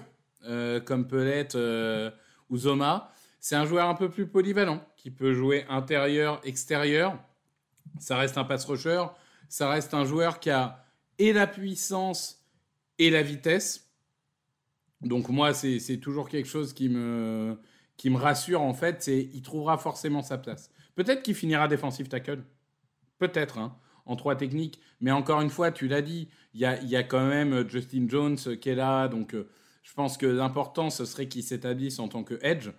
comme 0.80 1.06
peut 1.06 1.24
l'être 1.24 1.56
euh, 1.56 2.10
Uzoma. 2.50 3.10
C'est 3.40 3.56
un 3.56 3.66
joueur 3.66 3.88
un 3.88 3.94
peu 3.94 4.08
plus 4.08 4.26
polyvalent, 4.26 4.84
qui 4.96 5.10
peut 5.10 5.34
jouer 5.34 5.66
intérieur, 5.68 6.40
extérieur. 6.44 7.18
Ça 7.98 8.16
reste 8.16 8.38
un 8.38 8.44
pass 8.44 8.64
rusher. 8.64 9.04
Ça 9.48 9.68
reste 9.68 9.94
un 9.94 10.04
joueur 10.04 10.40
qui 10.40 10.50
a 10.50 10.84
et 11.18 11.32
la 11.32 11.46
puissance 11.46 12.44
et 12.98 13.10
la 13.10 13.22
vitesse. 13.22 13.90
Donc 15.02 15.28
moi, 15.28 15.52
c'est 15.52 15.98
toujours 15.98 16.28
quelque 16.28 16.48
chose 16.48 16.72
qui 16.72 16.88
me, 16.88 17.58
qui 17.96 18.08
me 18.10 18.16
rassure 18.16 18.62
en 18.62 18.72
fait. 18.72 19.02
C'est 19.02 19.28
il 19.34 19.42
trouvera 19.42 19.76
forcément 19.76 20.22
sa 20.22 20.38
place. 20.38 20.70
Peut-être 20.94 21.22
qu'il 21.22 21.34
finira 21.34 21.68
défensif 21.68 22.08
tackle. 22.08 22.42
Peut-être, 23.18 23.58
hein, 23.58 23.76
en 24.06 24.16
trois 24.16 24.36
techniques. 24.36 24.80
Mais 25.00 25.10
encore 25.10 25.40
une 25.40 25.50
fois, 25.50 25.70
tu 25.70 25.88
l'as 25.88 26.02
dit, 26.02 26.28
il 26.54 26.60
y 26.60 26.64
a, 26.64 26.82
y 26.82 26.96
a, 26.96 27.02
quand 27.02 27.26
même 27.26 27.68
Justin 27.68 28.06
Jones 28.08 28.36
qui 28.36 28.68
est 28.68 28.74
là. 28.74 29.08
Donc 29.08 29.34
euh, 29.34 29.48
je 29.84 29.92
pense 29.92 30.16
que 30.16 30.26
l'important, 30.26 30.90
ce 30.90 31.04
serait 31.04 31.28
qu'il 31.28 31.44
s'établisse 31.44 32.00
en 32.00 32.08
tant 32.08 32.24
que 32.24 32.38
edge. 32.42 32.70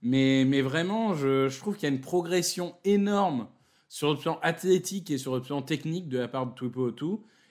Mais, 0.00 0.44
mais 0.46 0.62
vraiment, 0.62 1.12
je, 1.14 1.48
je 1.48 1.58
trouve 1.58 1.74
qu'il 1.74 1.88
y 1.88 1.92
a 1.92 1.94
une 1.94 2.00
progression 2.00 2.74
énorme 2.84 3.48
sur 3.88 4.10
le 4.10 4.18
plan 4.18 4.38
athlétique 4.42 5.10
et 5.10 5.18
sur 5.18 5.34
le 5.34 5.42
plan 5.42 5.60
technique 5.60 6.08
de 6.08 6.18
la 6.18 6.28
part 6.28 6.46
de 6.46 6.54
Tupo 6.54 6.90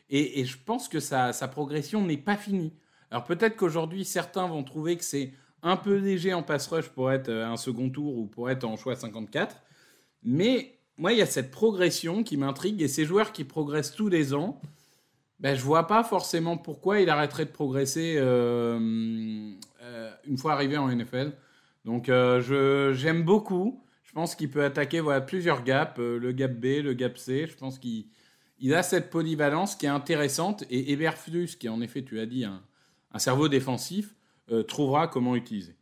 et, 0.10 0.40
et 0.40 0.46
je 0.46 0.58
pense 0.58 0.90
que 0.90 1.00
sa, 1.00 1.34
sa 1.34 1.48
progression 1.48 2.04
n'est 2.04 2.18
pas 2.18 2.36
finie. 2.36 2.74
Alors 3.12 3.26
peut-être 3.26 3.56
qu'aujourd'hui, 3.56 4.06
certains 4.06 4.48
vont 4.48 4.64
trouver 4.64 4.98
que 4.98 5.04
c'est 5.04 5.34
un 5.62 5.78
peu 5.78 5.96
léger 5.96 6.34
en 6.34 6.44
pass 6.44 6.68
rush 6.68 6.90
pour 6.90 7.12
être 7.12 7.30
euh, 7.30 7.46
un 7.46 7.58
second 7.58 7.90
tour 7.90 8.18
ou 8.18 8.26
pour 8.26 8.50
être 8.50 8.64
en 8.64 8.76
choix 8.76 8.96
54. 8.96 9.56
Mais 10.24 10.80
moi, 10.98 11.12
il 11.14 11.20
y 11.20 11.22
a 11.22 11.26
cette 11.26 11.52
progression 11.52 12.24
qui 12.24 12.38
m'intrigue 12.38 12.82
et 12.82 12.88
ces 12.88 13.06
joueurs 13.06 13.32
qui 13.32 13.44
progressent 13.44 13.94
tous 13.94 14.10
les 14.10 14.34
ans, 14.34 14.60
ben, 15.42 15.56
je 15.56 15.62
vois 15.64 15.88
pas 15.88 16.04
forcément 16.04 16.56
pourquoi 16.56 17.02
il 17.02 17.10
arrêterait 17.10 17.46
de 17.46 17.52
progresser 17.52 18.16
euh, 18.18 18.80
euh, 19.82 20.12
une 20.26 20.38
fois 20.38 20.54
arrivé 20.54 20.78
en 20.78 20.88
NFL. 20.88 21.34
Donc 21.84 22.10
euh, 22.10 22.94
j'aime 22.94 23.24
beaucoup. 23.24 23.84
Je 24.04 24.14
pense 24.14 24.36
qu'il 24.36 24.52
peut 24.52 24.64
attaquer 24.64 25.00
voilà, 25.00 25.20
plusieurs 25.20 25.64
gaps, 25.64 25.98
le 25.98 26.32
gap 26.32 26.52
B, 26.54 26.84
le 26.84 26.94
gap 26.94 27.18
C. 27.18 27.48
Je 27.48 27.58
pense 27.58 27.80
qu'il 27.80 28.06
il 28.60 28.76
a 28.76 28.84
cette 28.84 29.10
polyvalence 29.10 29.76
qui 29.76 29.88
est 29.88 29.90
intéressante. 29.90 30.64
Et 30.70 30.92
Eberflus, 30.92 31.56
qui 31.60 31.70
en 31.70 31.82
effet, 31.82 32.04
tu 32.04 32.20
as 32.20 32.28
dit, 32.28 32.46
un, 32.46 32.62
un 33.12 33.20
cerveau 33.20 33.48
défensif, 33.48 34.14
trouvera 34.68 35.08
comment 35.08 35.36
utiliser. 35.36 35.76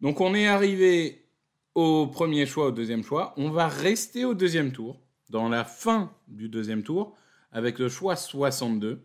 Donc 0.00 0.20
on 0.20 0.34
est 0.34 0.46
arrivé 0.46 1.26
au 1.74 2.06
premier 2.06 2.46
choix, 2.46 2.68
au 2.68 2.70
deuxième 2.70 3.02
choix. 3.02 3.34
On 3.36 3.50
va 3.50 3.68
rester 3.68 4.24
au 4.24 4.32
deuxième 4.32 4.72
tour, 4.72 5.00
dans 5.28 5.48
la 5.48 5.64
fin 5.64 6.12
du 6.28 6.48
deuxième 6.48 6.82
tour 6.82 7.14
avec 7.52 7.78
le 7.78 7.88
choix 7.88 8.16
62. 8.16 9.04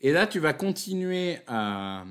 Et 0.00 0.12
là, 0.12 0.26
tu 0.26 0.40
vas 0.40 0.52
continuer 0.52 1.38
à, 1.46 2.04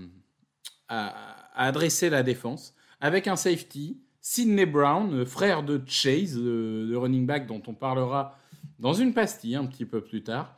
adresser 1.56 2.10
la 2.10 2.24
défense 2.24 2.74
avec 3.00 3.28
un 3.28 3.36
safety, 3.36 4.00
Sidney 4.22 4.66
Brown, 4.66 5.26
frère 5.26 5.64
de 5.64 5.82
Chase, 5.88 6.38
le, 6.38 6.96
running 6.98 7.26
back 7.26 7.48
dont 7.48 7.62
on 7.68 7.74
parlera 7.74 8.38
dans 8.80 8.94
une 8.94 9.14
pastille 9.14 9.56
un 9.56 9.66
petit 9.66 9.86
peu 9.86 10.02
plus 10.02 10.24
tard. 10.24 10.56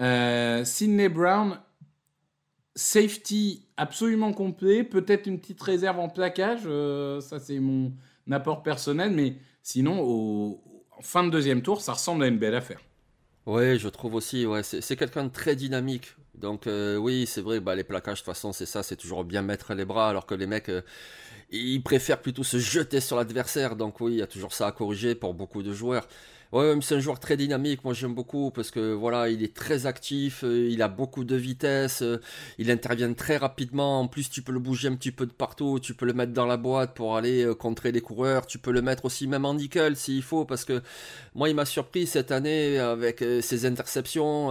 Euh, 0.00 0.64
Sidney 0.64 1.08
Brown, 1.08 1.58
safety 2.74 3.66
absolument 3.76 4.32
complet, 4.32 4.84
peut-être 4.84 5.26
une 5.26 5.40
petite 5.40 5.60
réserve 5.60 5.98
en 5.98 6.08
plaquage, 6.08 6.62
euh, 6.66 7.20
ça 7.20 7.40
c'est 7.40 7.58
mon 7.58 7.92
apport 8.30 8.62
personnel, 8.62 9.10
mais 9.10 9.34
sinon, 9.62 10.58
en 10.96 11.02
fin 11.02 11.24
de 11.24 11.30
deuxième 11.30 11.62
tour, 11.62 11.80
ça 11.80 11.94
ressemble 11.94 12.22
à 12.24 12.28
une 12.28 12.38
belle 12.38 12.54
affaire. 12.54 12.80
Oui, 13.46 13.78
je 13.78 13.88
trouve 13.88 14.14
aussi, 14.14 14.46
ouais, 14.46 14.62
c'est 14.62 14.96
quelqu'un 14.96 15.24
de 15.24 15.30
très 15.30 15.56
dynamique. 15.56 16.14
Donc 16.34 16.66
euh, 16.66 16.96
oui, 16.96 17.26
c'est 17.26 17.40
vrai, 17.40 17.60
bah, 17.60 17.74
les 17.74 17.84
plaquages, 17.84 18.20
de 18.20 18.24
toute 18.24 18.34
façon, 18.34 18.52
c'est 18.52 18.66
ça, 18.66 18.82
c'est 18.82 18.96
toujours 18.96 19.24
bien 19.24 19.42
mettre 19.42 19.74
les 19.74 19.84
bras, 19.84 20.08
alors 20.08 20.26
que 20.26 20.34
les 20.34 20.46
mecs, 20.46 20.68
euh, 20.68 20.82
ils 21.50 21.82
préfèrent 21.82 22.20
plutôt 22.22 22.44
se 22.44 22.58
jeter 22.58 23.00
sur 23.00 23.16
l'adversaire. 23.16 23.76
Donc 23.76 24.00
oui, 24.00 24.14
il 24.14 24.18
y 24.18 24.22
a 24.22 24.26
toujours 24.26 24.52
ça 24.54 24.68
à 24.68 24.72
corriger 24.72 25.14
pour 25.14 25.34
beaucoup 25.34 25.62
de 25.62 25.72
joueurs. 25.72 26.08
Ouais, 26.52 26.74
c'est 26.82 26.96
un 26.96 26.98
joueur 26.98 27.20
très 27.20 27.36
dynamique. 27.36 27.84
Moi, 27.84 27.94
j'aime 27.94 28.12
beaucoup 28.12 28.50
parce 28.50 28.72
que 28.72 28.92
voilà, 28.92 29.28
il 29.28 29.44
est 29.44 29.54
très 29.54 29.86
actif, 29.86 30.42
euh, 30.42 30.68
il 30.68 30.82
a 30.82 30.88
beaucoup 30.88 31.22
de 31.22 31.36
vitesse, 31.36 32.02
euh, 32.02 32.20
il 32.58 32.72
intervient 32.72 33.12
très 33.12 33.36
rapidement. 33.36 34.00
En 34.00 34.08
plus, 34.08 34.28
tu 34.28 34.42
peux 34.42 34.50
le 34.50 34.58
bouger 34.58 34.88
un 34.88 34.96
petit 34.96 35.12
peu 35.12 35.26
de 35.26 35.30
partout, 35.30 35.78
tu 35.78 35.94
peux 35.94 36.06
le 36.06 36.12
mettre 36.12 36.32
dans 36.32 36.46
la 36.46 36.56
boîte 36.56 36.94
pour 36.94 37.16
aller 37.16 37.44
euh, 37.44 37.54
contrer 37.54 37.92
les 37.92 38.00
coureurs, 38.00 38.46
tu 38.46 38.58
peux 38.58 38.72
le 38.72 38.82
mettre 38.82 39.04
aussi 39.04 39.28
même 39.28 39.44
en 39.44 39.54
nickel 39.54 39.94
s'il 39.94 40.24
faut 40.24 40.44
parce 40.44 40.64
que 40.64 40.82
moi, 41.36 41.48
il 41.48 41.54
m'a 41.54 41.64
surpris 41.64 42.08
cette 42.08 42.32
année 42.32 42.80
avec 42.80 43.24
ses 43.42 43.64
interceptions. 43.64 44.50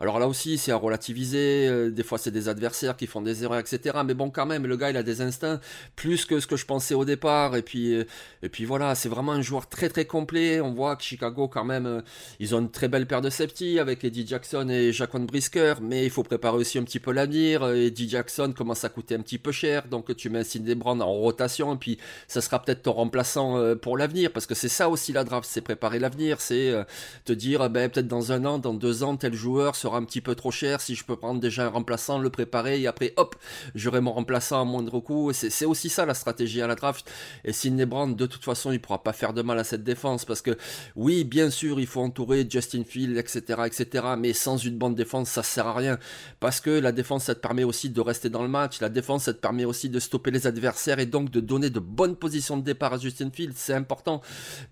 alors 0.00 0.18
là 0.18 0.28
aussi, 0.28 0.58
c'est 0.58 0.72
à 0.72 0.76
relativiser. 0.76 1.90
Des 1.90 2.02
fois, 2.02 2.18
c'est 2.18 2.30
des 2.30 2.50
adversaires 2.50 2.96
qui 2.98 3.06
font 3.06 3.22
des 3.22 3.44
erreurs, 3.44 3.60
etc. 3.60 4.00
Mais 4.04 4.12
bon, 4.12 4.28
quand 4.28 4.44
même, 4.44 4.66
le 4.66 4.76
gars, 4.76 4.90
il 4.90 4.96
a 4.98 5.02
des 5.02 5.22
instincts 5.22 5.60
plus 5.96 6.26
que 6.26 6.40
ce 6.40 6.46
que 6.46 6.56
je 6.56 6.66
pensais 6.66 6.94
au 6.94 7.06
départ. 7.06 7.56
Et 7.56 7.62
puis, 7.62 7.94
et 8.42 8.48
puis 8.50 8.66
voilà, 8.66 8.94
c'est 8.94 9.08
vraiment 9.08 9.32
un 9.32 9.40
joueur 9.40 9.68
très 9.68 9.88
très 9.88 10.04
complet. 10.04 10.60
On 10.60 10.74
voit 10.74 10.96
que 10.96 11.02
Chicago 11.02 11.37
quand 11.46 11.64
même, 11.64 11.86
euh, 11.86 12.00
ils 12.40 12.54
ont 12.54 12.60
une 12.60 12.70
très 12.70 12.88
belle 12.88 13.06
paire 13.06 13.20
de 13.20 13.30
safety 13.30 13.78
avec 13.78 14.02
Eddie 14.02 14.26
Jackson 14.26 14.68
et 14.68 14.92
Jaquan 14.92 15.20
Brisker, 15.20 15.74
mais 15.80 16.04
il 16.04 16.10
faut 16.10 16.22
préparer 16.24 16.56
aussi 16.56 16.78
un 16.78 16.82
petit 16.82 16.98
peu 16.98 17.12
l'avenir. 17.12 17.62
Euh, 17.62 17.74
Eddie 17.74 18.08
Jackson 18.08 18.52
commence 18.56 18.84
à 18.84 18.88
coûter 18.88 19.14
un 19.14 19.20
petit 19.20 19.38
peu 19.38 19.52
cher, 19.52 19.86
donc 19.88 20.14
tu 20.16 20.30
mets 20.30 20.42
Cindy 20.42 20.74
Brown 20.74 21.00
en 21.00 21.12
rotation, 21.12 21.74
et 21.74 21.78
puis 21.78 21.98
ça 22.26 22.40
sera 22.40 22.60
peut-être 22.62 22.82
ton 22.82 22.92
remplaçant 22.92 23.58
euh, 23.58 23.76
pour 23.76 23.96
l'avenir, 23.96 24.32
parce 24.32 24.46
que 24.46 24.54
c'est 24.54 24.68
ça 24.68 24.88
aussi 24.88 25.12
la 25.12 25.22
draft, 25.22 25.48
c'est 25.48 25.60
préparer 25.60 25.98
l'avenir, 25.98 26.40
c'est 26.40 26.74
te 27.24 27.32
dire, 27.32 27.68
ben, 27.70 27.88
peut-être 27.90 28.08
dans 28.08 28.32
un 28.32 28.44
an, 28.44 28.58
dans 28.58 28.74
deux 28.74 29.02
ans, 29.02 29.16
tel 29.16 29.34
joueur 29.34 29.76
sera 29.76 29.98
un 29.98 30.04
petit 30.04 30.20
peu 30.20 30.34
trop 30.34 30.50
cher, 30.50 30.80
si 30.80 30.94
je 30.94 31.04
peux 31.04 31.16
prendre 31.16 31.40
déjà 31.40 31.66
un 31.66 31.68
remplaçant, 31.68 32.18
le 32.18 32.30
préparer, 32.30 32.80
et 32.80 32.86
après, 32.86 33.12
hop, 33.16 33.36
j'aurai 33.74 34.00
mon 34.00 34.12
remplaçant 34.12 34.60
à 34.60 34.64
moindre 34.64 35.00
coût. 35.00 35.32
C'est 35.32 35.64
aussi 35.64 35.88
ça 35.88 36.06
la 36.06 36.14
stratégie 36.14 36.62
à 36.62 36.66
la 36.66 36.74
draft. 36.74 37.10
Et 37.44 37.52
Sidney 37.52 37.86
Brown, 37.86 38.14
de 38.14 38.26
toute 38.26 38.44
façon, 38.44 38.72
il 38.72 38.80
pourra 38.80 39.02
pas 39.02 39.12
faire 39.12 39.32
de 39.32 39.42
mal 39.42 39.58
à 39.58 39.64
cette 39.64 39.84
défense, 39.84 40.24
parce 40.24 40.42
que 40.42 40.56
oui, 40.96 41.24
bien 41.28 41.50
sûr, 41.50 41.78
il 41.78 41.86
faut 41.86 42.00
entourer 42.00 42.46
Justin 42.48 42.82
Field, 42.84 43.16
etc., 43.16 43.62
etc. 43.66 44.06
Mais 44.18 44.32
sans 44.32 44.56
une 44.56 44.76
bonne 44.76 44.94
défense, 44.94 45.28
ça 45.28 45.42
sert 45.42 45.66
à 45.66 45.74
rien. 45.74 45.98
Parce 46.40 46.60
que 46.60 46.70
la 46.70 46.92
défense, 46.92 47.24
ça 47.24 47.34
te 47.34 47.40
permet 47.40 47.64
aussi 47.64 47.90
de 47.90 48.00
rester 48.00 48.30
dans 48.30 48.42
le 48.42 48.48
match. 48.48 48.80
La 48.80 48.88
défense, 48.88 49.24
ça 49.24 49.34
te 49.34 49.38
permet 49.38 49.64
aussi 49.64 49.88
de 49.88 50.00
stopper 50.00 50.30
les 50.30 50.46
adversaires 50.46 50.98
et 50.98 51.06
donc 51.06 51.30
de 51.30 51.40
donner 51.40 51.70
de 51.70 51.80
bonnes 51.80 52.16
positions 52.16 52.56
de 52.56 52.62
départ 52.62 52.94
à 52.94 52.98
Justin 52.98 53.30
Field. 53.32 53.52
C'est 53.56 53.74
important. 53.74 54.22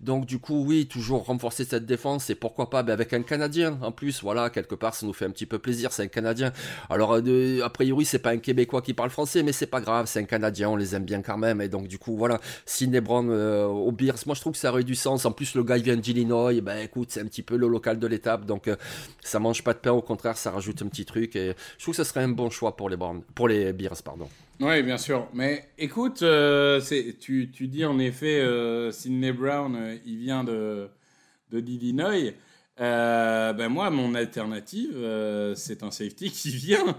Donc, 0.01 0.25
du 0.25 0.39
coup, 0.39 0.65
oui, 0.65 0.87
toujours 0.87 1.25
renforcer 1.25 1.63
cette 1.63 1.85
défense 1.85 2.29
et 2.29 2.35
pourquoi 2.35 2.69
pas 2.69 2.83
ben, 2.83 2.93
avec 2.93 3.13
un 3.13 3.21
Canadien. 3.21 3.77
En 3.81 3.91
plus, 3.91 4.21
voilà, 4.21 4.49
quelque 4.49 4.75
part, 4.75 4.95
ça 4.95 5.05
nous 5.05 5.13
fait 5.13 5.25
un 5.25 5.31
petit 5.31 5.45
peu 5.45 5.59
plaisir. 5.59 5.91
C'est 5.91 6.03
un 6.03 6.07
Canadien. 6.07 6.51
Alors, 6.89 7.15
euh, 7.15 7.61
a 7.63 7.69
priori, 7.69 8.05
c'est 8.05 8.19
pas 8.19 8.31
un 8.31 8.37
Québécois 8.37 8.81
qui 8.81 8.93
parle 8.93 9.09
français, 9.09 9.43
mais 9.43 9.51
c'est 9.51 9.67
pas 9.67 9.81
grave. 9.81 10.07
C'est 10.07 10.19
un 10.19 10.25
Canadien. 10.25 10.69
On 10.69 10.75
les 10.75 10.95
aime 10.95 11.05
bien 11.05 11.21
quand 11.21 11.37
même. 11.37 11.61
Et 11.61 11.69
donc, 11.69 11.87
du 11.87 11.99
coup, 11.99 12.17
voilà. 12.17 12.39
Sidney 12.65 13.01
Brown 13.01 13.29
euh, 13.29 13.65
au 13.65 13.91
Bears, 13.91 14.17
moi, 14.25 14.35
je 14.35 14.41
trouve 14.41 14.53
que 14.53 14.59
ça 14.59 14.71
aurait 14.71 14.83
du 14.83 14.95
sens. 14.95 15.25
En 15.25 15.31
plus, 15.31 15.55
le 15.55 15.63
gars, 15.63 15.77
il 15.77 15.83
vient 15.83 15.95
d'Illinois. 15.95 16.46
Ben, 16.61 16.79
écoute, 16.79 17.11
c'est 17.11 17.21
un 17.21 17.25
petit 17.25 17.43
peu 17.43 17.57
le 17.57 17.67
local 17.67 17.99
de 17.99 18.07
l'étape, 18.07 18.45
donc 18.45 18.67
euh, 18.67 18.75
ça 19.21 19.39
mange 19.39 19.63
pas 19.63 19.73
de 19.73 19.79
pain, 19.79 19.91
au 19.91 20.01
contraire, 20.01 20.37
ça 20.37 20.51
rajoute 20.51 20.81
un 20.81 20.87
petit 20.87 21.05
truc, 21.05 21.35
et 21.35 21.53
je 21.77 21.83
trouve 21.83 21.95
que 21.95 22.03
ce 22.03 22.09
serait 22.09 22.23
un 22.23 22.29
bon 22.29 22.49
choix 22.49 22.75
pour 22.75 22.89
les, 22.89 22.97
bornes, 22.97 23.21
pour 23.35 23.47
les 23.47 23.73
Bears, 23.73 24.01
pardon. 24.03 24.29
Oui, 24.59 24.81
bien 24.83 24.97
sûr. 24.97 25.27
Mais 25.33 25.69
écoute, 25.77 26.21
euh, 26.23 26.81
tu, 27.19 27.51
tu, 27.51 27.67
dis 27.67 27.85
en 27.85 27.99
effet, 27.99 28.39
euh, 28.39 28.91
Sidney 28.91 29.31
Brown, 29.31 29.99
il 30.05 30.17
vient 30.17 30.43
de, 30.43 30.89
de 31.51 31.59
d'Illinois. 31.59 32.31
ben 32.77 33.69
moi, 33.69 33.89
mon 33.89 34.15
alternative, 34.15 34.95
c'est 35.55 35.83
un 35.83 35.91
safety 35.91 36.31
qui 36.31 36.49
vient 36.49 36.97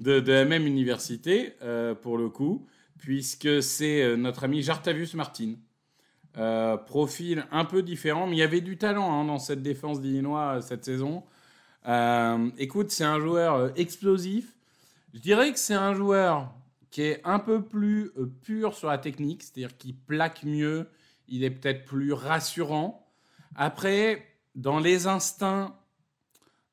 de 0.00 0.20
la 0.20 0.44
même 0.44 0.66
université, 0.66 1.54
pour 2.02 2.16
le 2.16 2.28
coup, 2.28 2.66
puisque 2.98 3.62
c'est 3.62 4.16
notre 4.16 4.44
ami 4.44 4.62
Jartavius 4.62 5.14
Martin. 5.14 5.54
Euh, 6.36 6.76
profil 6.76 7.46
un 7.52 7.64
peu 7.64 7.82
différent, 7.82 8.26
mais 8.26 8.34
il 8.34 8.40
y 8.40 8.42
avait 8.42 8.60
du 8.60 8.76
talent 8.76 9.12
hein, 9.12 9.24
dans 9.24 9.38
cette 9.38 9.62
défense 9.62 10.00
d'Illinois 10.00 10.56
euh, 10.56 10.60
cette 10.60 10.84
saison. 10.84 11.22
Euh, 11.86 12.50
écoute, 12.58 12.90
c'est 12.90 13.04
un 13.04 13.20
joueur 13.20 13.70
explosif. 13.78 14.56
Je 15.12 15.20
dirais 15.20 15.52
que 15.52 15.58
c'est 15.60 15.74
un 15.74 15.94
joueur 15.94 16.52
qui 16.90 17.02
est 17.02 17.20
un 17.22 17.38
peu 17.38 17.62
plus 17.62 18.10
pur 18.42 18.74
sur 18.74 18.88
la 18.88 18.98
technique, 18.98 19.44
c'est-à-dire 19.44 19.76
qu'il 19.76 19.96
plaque 19.96 20.42
mieux, 20.42 20.88
il 21.28 21.44
est 21.44 21.50
peut-être 21.50 21.84
plus 21.84 22.12
rassurant. 22.12 23.06
Après, 23.54 24.26
dans 24.56 24.80
les 24.80 25.06
instincts, 25.06 25.76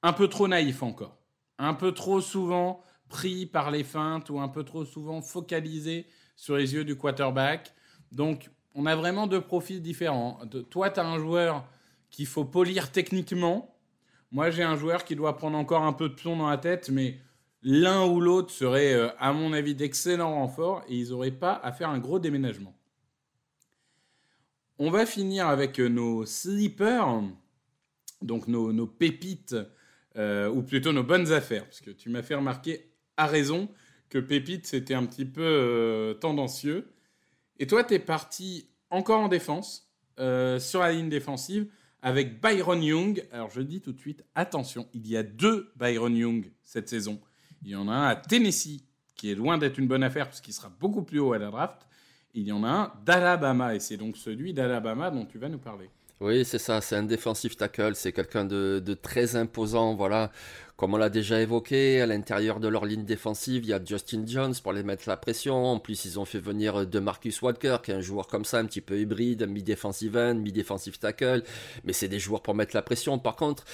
un 0.01 0.13
peu 0.13 0.27
trop 0.27 0.48
naïf 0.48 0.82
encore. 0.82 1.18
Un 1.60 1.75
peu 1.75 1.91
trop 1.91 2.20
souvent 2.20 2.84
pris 3.10 3.46
par 3.46 3.70
les 3.70 3.84
feintes 3.84 4.32
ou 4.32 4.39
un 4.39 4.48
peu 4.48 4.63
trop 4.63 4.86
souvent 4.86 5.22
focalisé 5.22 6.08
sur 6.36 6.58
les 6.58 6.74
yeux 6.74 6.84
du 6.84 6.96
quarterback. 6.96 7.74
Donc, 8.12 8.50
on 8.75 8.86
a 8.86 8.96
vraiment 8.96 9.28
deux 9.28 9.42
profils 9.42 9.82
différents. 9.82 10.40
toi, 10.70 10.90
tu 10.90 11.00
as 11.00 11.06
un 11.06 11.18
joueur 11.18 11.66
qu'il 12.10 12.25
faut 12.25 12.46
polir 12.46 12.92
techniquement. 12.92 13.75
Moi, 14.32 14.50
j'ai 14.50 14.63
un 14.63 14.75
joueur 14.75 15.04
qui 15.04 15.16
doit 15.16 15.38
prendre 15.38 15.58
encore 15.58 15.84
un 15.84 15.94
peu 15.94 16.10
de 16.10 16.13
plomb 16.13 16.38
dans 16.38 16.50
la 16.50 16.58
tête, 16.58 16.90
mais 16.90 17.20
l'un 17.63 18.06
ou 18.06 18.22
l'autre 18.22 18.51
serait, 18.51 18.94
euh, 18.94 19.10
à 19.20 19.34
mon 19.34 19.54
avis, 19.54 19.75
d'excellents 19.75 20.36
renforts 20.36 20.84
et 20.88 20.96
ils 20.96 21.10
n'auraient 21.10 21.32
pas 21.32 21.54
à 21.54 21.72
faire 21.72 21.90
un 21.90 22.00
gros 22.00 22.20
déménagement. 22.20 22.75
On 24.80 24.90
va 24.90 25.06
finir 25.06 25.48
avec 25.48 25.80
euh, 25.80 25.90
nos 25.90 26.25
sleepers, 26.25 27.24
donc 28.22 28.48
nos, 28.48 28.88
pépites, 28.88 29.56
euh, 30.16 30.50
ou 30.50 30.63
plutôt 30.63 30.92
nos 30.92 31.04
bonnes 31.04 31.32
affaires, 31.32 31.66
parce 31.66 31.82
que 31.82 31.92
tu 31.92 32.10
m'as 32.10 32.24
fait 32.24 32.36
remarquer, 32.36 32.92
à 33.18 33.28
raison, 33.28 33.70
que 34.10 34.18
pépites, 34.18 34.66
c'était 34.66 34.94
un 34.94 35.06
petit 35.06 35.25
peu 35.25 36.18
tendancieux. 36.20 36.90
Et 37.62 37.68
toi, 37.68 37.84
tu 37.84 37.94
es 37.94 38.00
parti 38.00 38.68
encore 38.89 39.20
en 39.20 39.27
défense, 39.27 39.88
euh, 40.20 40.58
sur 40.58 40.80
la 40.80 40.91
ligne 40.91 41.10
défensive, 41.10 41.68
avec 42.01 42.41
Byron 42.41 42.82
Young. 42.82 43.24
Alors, 43.32 43.51
je 43.51 43.62
dis 43.62 43.82
tout 43.82 43.91
de 43.91 44.00
suite, 44.00 44.25
attention, 44.34 44.88
il 44.96 45.08
y 45.08 45.15
a 45.15 45.22
deux 45.22 45.72
Byron 45.75 46.15
Young 46.15 46.51
cette 46.63 46.89
saison. 46.89 47.22
Il 47.62 47.70
y 47.70 47.75
en 47.75 47.88
a 47.88 47.94
un 47.94 48.08
à 48.08 48.15
Tennessee, 48.15 48.84
qui 49.15 49.32
est 49.32 49.36
loin 49.36 49.60
d'être 49.60 49.77
une 49.77 49.88
bonne 49.88 50.01
affaire, 50.01 50.27
puisqu'il 50.27 50.53
sera 50.53 50.70
beaucoup 50.70 51.03
plus 51.03 51.20
haut 51.20 51.34
à 51.34 51.38
la 51.38 51.51
draft. 51.51 51.88
Il 52.34 52.48
y 52.48 52.51
en 52.51 52.63
a 52.63 52.68
un 52.68 52.94
d'Alabama, 53.06 53.75
et 53.75 53.80
c'est 53.80 53.98
donc 53.98 54.18
celui 54.18 54.56
d'Alabama 54.56 55.12
dont 55.12 55.27
tu 55.27 55.38
vas 55.38 55.48
nous 55.48 55.60
parler. 55.60 55.91
Oui, 56.22 56.46
c'est 56.46 56.60
ça, 56.60 56.82
c'est 56.82 56.96
un 56.96 57.01
défensif 57.01 57.58
tackle, 57.58 57.96
c'est 57.96 58.12
quelqu'un 58.12 58.46
de, 58.46 58.94
très 59.01 59.36
imposant, 59.36 59.96
voilà. 59.96 60.32
Comme 60.78 60.94
on 60.94 60.98
l'a 60.98 61.10
déjà 61.10 61.42
évoqué, 61.42 62.00
à 62.00 62.06
l'intérieur 62.06 62.60
de 62.60 62.68
leur 62.68 62.86
ligne 62.86 63.06
défensive, 63.06 63.63
il 63.63 63.70
y 63.70 63.74
a 63.74 63.84
Justin 63.84 64.24
Jones 64.28 64.54
pour 64.62 64.72
les 64.72 64.84
mettre 64.84 65.10
la 65.10 65.18
pression. 65.18 65.66
En 65.66 65.80
plus, 65.80 66.06
ils 66.06 66.20
ont 66.20 66.25
fait 66.25 66.40
venir 66.40 66.86
de 66.86 67.00
Marcus 67.00 67.42
Walker, 67.42 67.78
qui 67.84 67.90
est 67.90 67.96
un 67.96 68.01
joueur 68.01 68.28
comme 68.28 68.46
ça, 68.46 68.60
un 68.60 68.66
petit 68.66 68.82
peu 68.82 69.00
hybride, 69.00 69.48
mi-defensive 69.48 70.16
end, 70.16 70.36
mi-defensive 70.36 71.00
tackle. 71.00 71.42
Mais 71.86 71.94
c'est 71.94 72.08
des 72.08 72.20
joueurs 72.20 72.44
pour 72.44 72.54
mettre 72.54 72.75
la 72.75 72.84
pression. 72.84 73.18
Par 73.18 73.36
contre, 73.36 73.66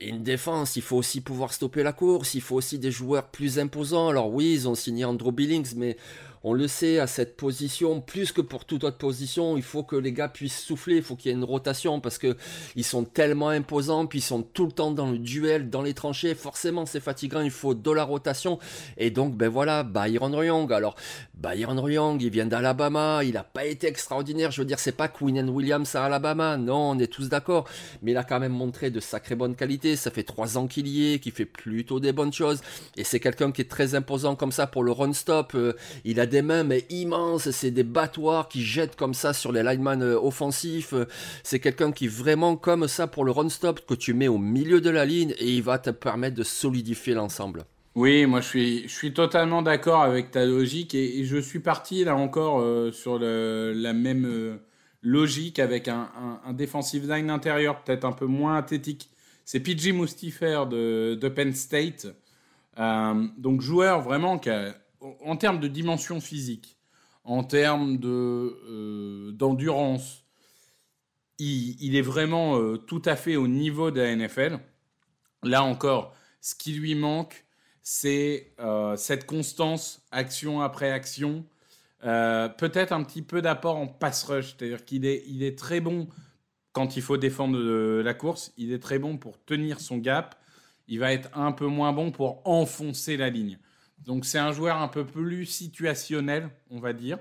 une 0.00 0.24
défense, 0.24 0.74
il 0.74 0.82
faut 0.82 0.96
aussi 0.96 1.20
pouvoir 1.20 1.52
stopper 1.52 1.84
la 1.84 1.92
course, 1.92 2.34
il 2.34 2.40
faut 2.40 2.56
aussi 2.56 2.80
des 2.80 2.90
joueurs 2.90 3.28
plus 3.28 3.60
imposants. 3.60 4.08
Alors 4.08 4.32
oui, 4.32 4.52
ils 4.52 4.68
ont 4.68 4.74
signé 4.74 5.04
Andrew 5.04 5.30
Billings, 5.30 5.74
mais 5.76 5.96
on 6.44 6.52
le 6.52 6.68
sait, 6.68 6.98
à 6.98 7.06
cette 7.06 7.36
position, 7.36 8.02
plus 8.02 8.30
que 8.30 8.42
pour 8.42 8.66
toute 8.66 8.84
autre 8.84 8.98
position, 8.98 9.56
il 9.56 9.62
faut 9.62 9.82
que 9.82 9.96
les 9.96 10.12
gars 10.12 10.28
puissent 10.28 10.60
souffler, 10.60 10.96
il 10.96 11.02
faut 11.02 11.16
qu'il 11.16 11.30
y 11.30 11.34
ait 11.34 11.38
une 11.38 11.44
rotation 11.44 12.00
parce 12.00 12.18
que 12.18 12.36
ils 12.76 12.84
sont 12.84 13.04
tellement 13.04 13.48
imposants, 13.48 14.06
puis 14.06 14.18
ils 14.18 14.22
sont 14.22 14.42
tout 14.42 14.66
le 14.66 14.72
temps 14.72 14.90
dans 14.90 15.10
le 15.10 15.18
duel, 15.18 15.70
dans 15.70 15.80
les 15.80 15.94
tranchées. 15.94 16.34
Forcément, 16.34 16.84
c'est 16.84 17.00
fatigant, 17.00 17.40
il 17.40 17.50
faut 17.50 17.74
de 17.74 17.90
la 17.90 18.04
rotation. 18.04 18.58
Et 18.98 19.10
donc, 19.10 19.34
ben 19.34 19.48
voilà, 19.48 19.84
Byron 19.84 20.34
Young. 20.34 20.70
Alors, 20.70 20.96
Byron 21.34 21.90
Young, 21.90 22.20
il 22.20 22.30
vient 22.30 22.46
d'Alabama, 22.46 23.24
il 23.24 23.32
n'a 23.32 23.44
pas 23.44 23.64
été 23.64 23.86
extraordinaire. 23.86 24.50
Je 24.50 24.60
veux 24.60 24.66
dire, 24.66 24.78
c'est 24.78 24.92
pas 24.92 25.08
Quinn 25.08 25.48
Williams 25.48 25.94
à 25.94 26.04
Alabama, 26.04 26.58
non, 26.58 26.90
on 26.90 26.98
est 26.98 27.06
tous 27.06 27.30
d'accord. 27.30 27.66
Mais 28.02 28.10
il 28.10 28.16
a 28.18 28.24
quand 28.24 28.38
même 28.38 28.52
montré 28.52 28.90
de 28.90 29.00
sacrées 29.00 29.34
bonnes 29.34 29.56
qualités. 29.56 29.96
Ça 29.96 30.10
fait 30.10 30.24
trois 30.24 30.58
ans 30.58 30.66
qu'il 30.66 30.88
y 30.88 31.14
est, 31.14 31.18
qu'il 31.20 31.32
fait 31.32 31.46
plutôt 31.46 32.00
des 32.00 32.12
bonnes 32.12 32.34
choses. 32.34 32.60
Et 32.98 33.04
c'est 33.04 33.20
quelqu'un 33.20 33.50
qui 33.50 33.62
est 33.62 33.70
très 33.70 33.94
imposant 33.94 34.36
comme 34.36 34.52
ça 34.52 34.66
pour 34.66 34.82
le 34.82 34.92
run 34.92 35.14
stop. 35.14 35.52
Euh, 35.54 35.72
il 36.04 36.20
a 36.20 36.26
des 36.26 36.33
mains 36.42 36.64
mais 36.64 36.84
immenses, 36.90 37.50
c'est 37.50 37.70
des 37.70 37.82
battoirs 37.82 38.48
qui 38.48 38.62
jettent 38.62 38.96
comme 38.96 39.14
ça 39.14 39.32
sur 39.32 39.52
les 39.52 39.62
linemen 39.62 40.02
euh, 40.02 40.18
offensifs. 40.18 40.94
C'est 41.42 41.60
quelqu'un 41.60 41.92
qui 41.92 42.08
vraiment 42.08 42.56
comme 42.56 42.88
ça 42.88 43.06
pour 43.06 43.24
le 43.24 43.30
run 43.30 43.48
stop 43.48 43.86
que 43.86 43.94
tu 43.94 44.14
mets 44.14 44.28
au 44.28 44.38
milieu 44.38 44.80
de 44.80 44.90
la 44.90 45.04
ligne 45.04 45.34
et 45.38 45.50
il 45.50 45.62
va 45.62 45.78
te 45.78 45.90
permettre 45.90 46.36
de 46.36 46.42
solidifier 46.42 47.14
l'ensemble. 47.14 47.64
Oui, 47.94 48.26
moi 48.26 48.40
je 48.40 48.48
suis, 48.48 48.82
je 48.88 48.92
suis 48.94 49.12
totalement 49.12 49.62
d'accord 49.62 50.02
avec 50.02 50.32
ta 50.32 50.44
logique 50.44 50.94
et, 50.94 51.24
je 51.24 51.36
suis 51.36 51.60
parti 51.60 52.04
là 52.04 52.16
encore 52.16 52.60
euh, 52.60 52.90
sur 52.90 53.18
la 53.18 53.92
même 53.92 54.26
euh, 54.26 54.56
logique 55.02 55.58
avec 55.58 55.86
un, 55.88 56.10
un, 56.44 56.52
defensive 56.52 57.08
line 57.08 57.30
intérieur 57.30 57.82
peut-être 57.82 58.04
un 58.04 58.12
peu 58.12 58.26
moins 58.26 58.56
athétique. 58.56 59.10
C'est 59.44 59.60
PG 59.60 59.92
Mustifer 59.92 60.64
de, 60.68 61.28
Penn 61.28 61.52
State. 61.52 62.08
Donc 62.76 63.60
joueur 63.60 64.00
vraiment 64.00 64.38
qui 64.38 64.50
en 65.24 65.36
termes 65.36 65.60
de 65.60 65.68
dimension 65.68 66.20
physique, 66.20 66.78
en 67.24 67.44
termes 67.44 67.98
de, 67.98 69.30
d'endurance, 69.32 70.24
il, 71.38 71.96
est 71.96 72.02
vraiment 72.02 72.76
tout 72.78 73.02
à 73.04 73.16
fait 73.16 73.36
au 73.36 73.48
niveau 73.48 73.90
de 73.90 74.00
la 74.00 74.14
NFL. 74.14 74.60
Là 75.42 75.64
encore, 75.64 76.14
ce 76.40 76.54
qui 76.54 76.72
lui 76.72 76.94
manque, 76.94 77.44
c'est 77.82 78.52
euh, 78.60 78.96
cette 78.96 79.26
constance, 79.26 80.02
action 80.10 80.60
après 80.60 80.90
action. 80.90 81.44
Euh, 82.04 82.48
peut-être 82.48 82.92
un 82.92 83.02
petit 83.02 83.22
peu 83.22 83.40
d'apport 83.40 83.76
en 83.76 83.86
pass 83.86 84.24
rush, 84.24 84.56
c'est-à-dire 84.56 84.84
qu'il 84.84 85.06
est, 85.06 85.22
il 85.26 85.42
est 85.42 85.56
très 85.58 85.80
bon 85.80 86.08
quand 86.72 86.96
il 86.96 87.02
faut 87.02 87.16
défendre 87.16 87.58
la 88.02 88.14
course, 88.14 88.52
il 88.56 88.72
est 88.72 88.82
très 88.82 88.98
bon 88.98 89.16
pour 89.16 89.42
tenir 89.44 89.80
son 89.80 89.98
gap, 89.98 90.34
il 90.88 90.98
va 90.98 91.12
être 91.12 91.30
un 91.34 91.52
peu 91.52 91.66
moins 91.66 91.92
bon 91.92 92.10
pour 92.10 92.42
enfoncer 92.46 93.16
la 93.16 93.30
ligne. 93.30 93.58
Donc 93.98 94.24
c'est 94.24 94.38
un 94.38 94.52
joueur 94.52 94.76
un 94.78 94.88
peu 94.88 95.04
plus 95.04 95.46
situationnel, 95.46 96.50
on 96.70 96.80
va 96.80 96.92
dire, 96.92 97.18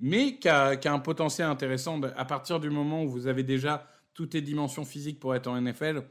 mais 0.00 0.38
qui 0.38 0.48
a, 0.48 0.78
un 0.84 0.98
potentiel 0.98 1.48
intéressant 1.48 2.00
à 2.02 2.24
partir 2.24 2.60
du 2.60 2.70
moment 2.70 3.04
où 3.04 3.08
vous 3.08 3.26
avez 3.26 3.42
déjà 3.42 3.88
toutes 4.14 4.34
les 4.34 4.42
dimensions 4.42 4.84
physiques 4.84 5.20
pour 5.20 5.34
être 5.34 5.46
en 5.46 5.60
NFL 5.60 6.04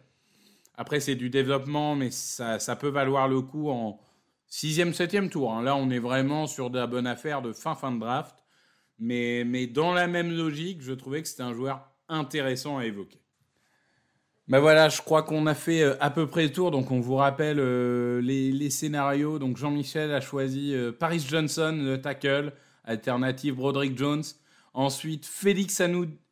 après, 0.76 1.00
c'est 1.00 1.16
du 1.16 1.30
développement, 1.30 1.96
mais 1.96 2.10
ça, 2.12 2.76
peut 2.76 2.90
valoir 2.90 3.28
le 3.28 3.42
coup 3.42 3.70
en 3.70 4.00
sixième, 4.48 4.94
septième 4.94 5.30
tour. 5.30 5.54
Hein. 5.54 5.62
Là, 5.62 5.76
on 5.76 5.90
est 5.90 6.00
vraiment 6.00 6.48
sur 6.48 6.70
de 6.70 6.80
la 6.80 6.88
bonne 6.88 7.08
affaire 7.08 7.42
de 7.42 7.54
fin, 7.54 7.76
fin 7.76 7.92
de 7.92 8.00
draft. 8.00 8.36
Mais, 9.00 9.44
mais 9.46 9.68
dans 9.68 9.94
la 9.94 10.08
même 10.08 10.32
logique, 10.32 10.82
je 10.82 10.94
trouvais 10.94 11.22
que 11.22 11.28
c'était 11.28 11.44
un 11.44 11.54
joueur 11.54 11.92
intéressant 12.08 12.78
à 12.78 12.86
évoquer. 12.86 13.22
Ben 14.50 14.60
voilà, 14.60 14.90
je 14.90 15.02
crois 15.02 15.24
qu'on 15.24 15.48
a 15.48 15.54
fait 15.54 15.82
euh, 15.82 15.96
à 16.02 16.10
peu 16.10 16.28
près 16.28 16.44
le 16.44 16.52
tour. 16.52 16.70
Donc, 16.70 16.92
on 16.92 17.00
vous 17.00 17.16
rappelle 17.16 17.60
euh, 17.60 18.20
les, 18.22 18.70
scénarios. 18.70 19.40
Donc, 19.40 19.56
Jean-Michel 19.56 20.12
a 20.12 20.20
choisi 20.20 20.74
euh, 20.76 20.92
Paris 20.92 21.26
Johnson, 21.26 21.78
le 21.82 22.02
tackle, 22.02 22.52
alternative 22.84 23.56
Broderick 23.56 23.98
Jones. 23.98 24.24
Ensuite, 24.74 25.26
Félix 25.26 25.82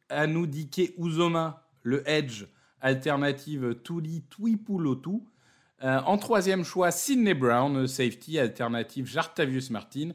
Anoudike 0.10 0.94
Uzoma, 0.98 1.64
le 1.84 2.08
edge, 2.10 2.48
alternative 2.82 3.78
Tuli 3.84 4.24
Tuipulotu. 4.30 5.22
En 5.84 6.18
troisième 6.20 6.64
choix, 6.64 6.92
Sidney 6.92 7.34
Brown, 7.34 7.88
safety, 7.88 8.38
alternative 8.38 9.08
Jartavius 9.08 9.72
Martin. 9.72 10.12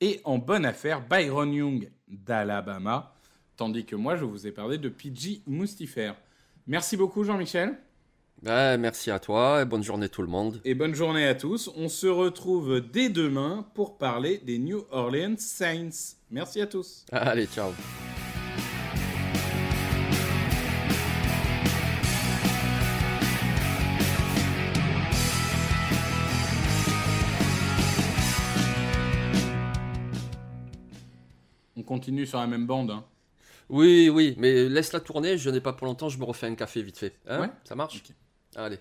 Et 0.00 0.20
en 0.24 0.36
bonne 0.36 0.66
affaire, 0.66 1.00
Byron 1.06 1.52
Young 1.52 1.90
d'Alabama. 2.08 3.14
Tandis 3.56 3.86
que 3.86 3.96
moi, 3.96 4.16
je 4.16 4.24
vous 4.24 4.46
ai 4.46 4.52
parlé 4.52 4.76
de 4.78 4.88
PG 4.90 5.42
Mustifer. 5.46 6.12
Merci 6.66 6.96
beaucoup, 6.96 7.24
Jean-Michel. 7.24 7.76
Ben, 8.42 8.76
merci 8.76 9.10
à 9.10 9.18
toi 9.18 9.62
et 9.62 9.64
bonne 9.64 9.82
journée 9.82 10.08
tout 10.08 10.22
le 10.22 10.28
monde. 10.28 10.60
Et 10.64 10.74
bonne 10.74 10.94
journée 10.94 11.26
à 11.26 11.34
tous. 11.34 11.70
On 11.76 11.88
se 11.88 12.06
retrouve 12.06 12.80
dès 12.80 13.08
demain 13.08 13.66
pour 13.74 13.98
parler 13.98 14.38
des 14.38 14.58
New 14.58 14.84
Orleans 14.90 15.36
Saints. 15.38 16.16
Merci 16.30 16.60
à 16.60 16.66
tous. 16.66 17.06
Allez, 17.12 17.46
ciao. 17.46 17.72
continue 31.86 32.26
sur 32.26 32.38
la 32.38 32.46
même 32.46 32.66
bande. 32.66 32.90
Hein. 32.90 33.04
Oui, 33.68 34.08
oui, 34.08 34.34
mais 34.38 34.68
laisse-la 34.68 35.00
tourner, 35.00 35.38
je 35.38 35.50
n'ai 35.50 35.60
pas 35.60 35.72
pour 35.72 35.86
longtemps, 35.86 36.08
je 36.08 36.18
me 36.18 36.24
refais 36.24 36.46
un 36.46 36.54
café 36.54 36.82
vite 36.82 36.98
fait. 36.98 37.14
Hein 37.26 37.40
ouais. 37.40 37.50
Ça 37.64 37.74
marche 37.74 37.96
okay. 37.96 38.14
Allez. 38.54 38.78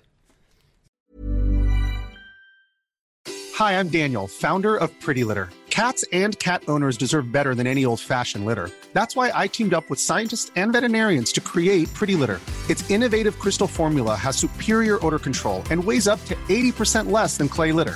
Hi, 3.58 3.80
I'm 3.80 3.88
Daniel, 3.88 4.28
founder 4.28 4.76
of 4.76 4.92
Pretty 5.00 5.24
Litter. 5.24 5.50
Cats 5.70 6.06
and 6.14 6.38
cat 6.40 6.64
owners 6.68 6.98
deserve 6.98 7.32
better 7.32 7.54
than 7.56 7.68
any 7.68 7.86
old-fashioned 7.86 8.46
litter. 8.46 8.70
That's 8.94 9.16
why 9.16 9.32
I 9.34 9.48
teamed 9.48 9.74
up 9.74 9.90
with 9.90 10.00
scientists 10.00 10.52
and 10.56 10.72
veterinarians 10.72 11.32
to 11.34 11.42
create 11.42 11.94
Pretty 11.94 12.16
Litter. 12.16 12.40
Its 12.70 12.90
innovative 12.90 13.40
crystal 13.40 13.68
formula 13.68 14.16
has 14.16 14.38
superior 14.38 15.06
odor 15.06 15.20
control 15.20 15.64
and 15.72 15.84
weighs 15.84 16.08
up 16.08 16.24
to 16.26 16.36
80% 16.48 17.12
less 17.12 17.38
than 17.38 17.50
clay 17.50 17.72
litter. 17.72 17.96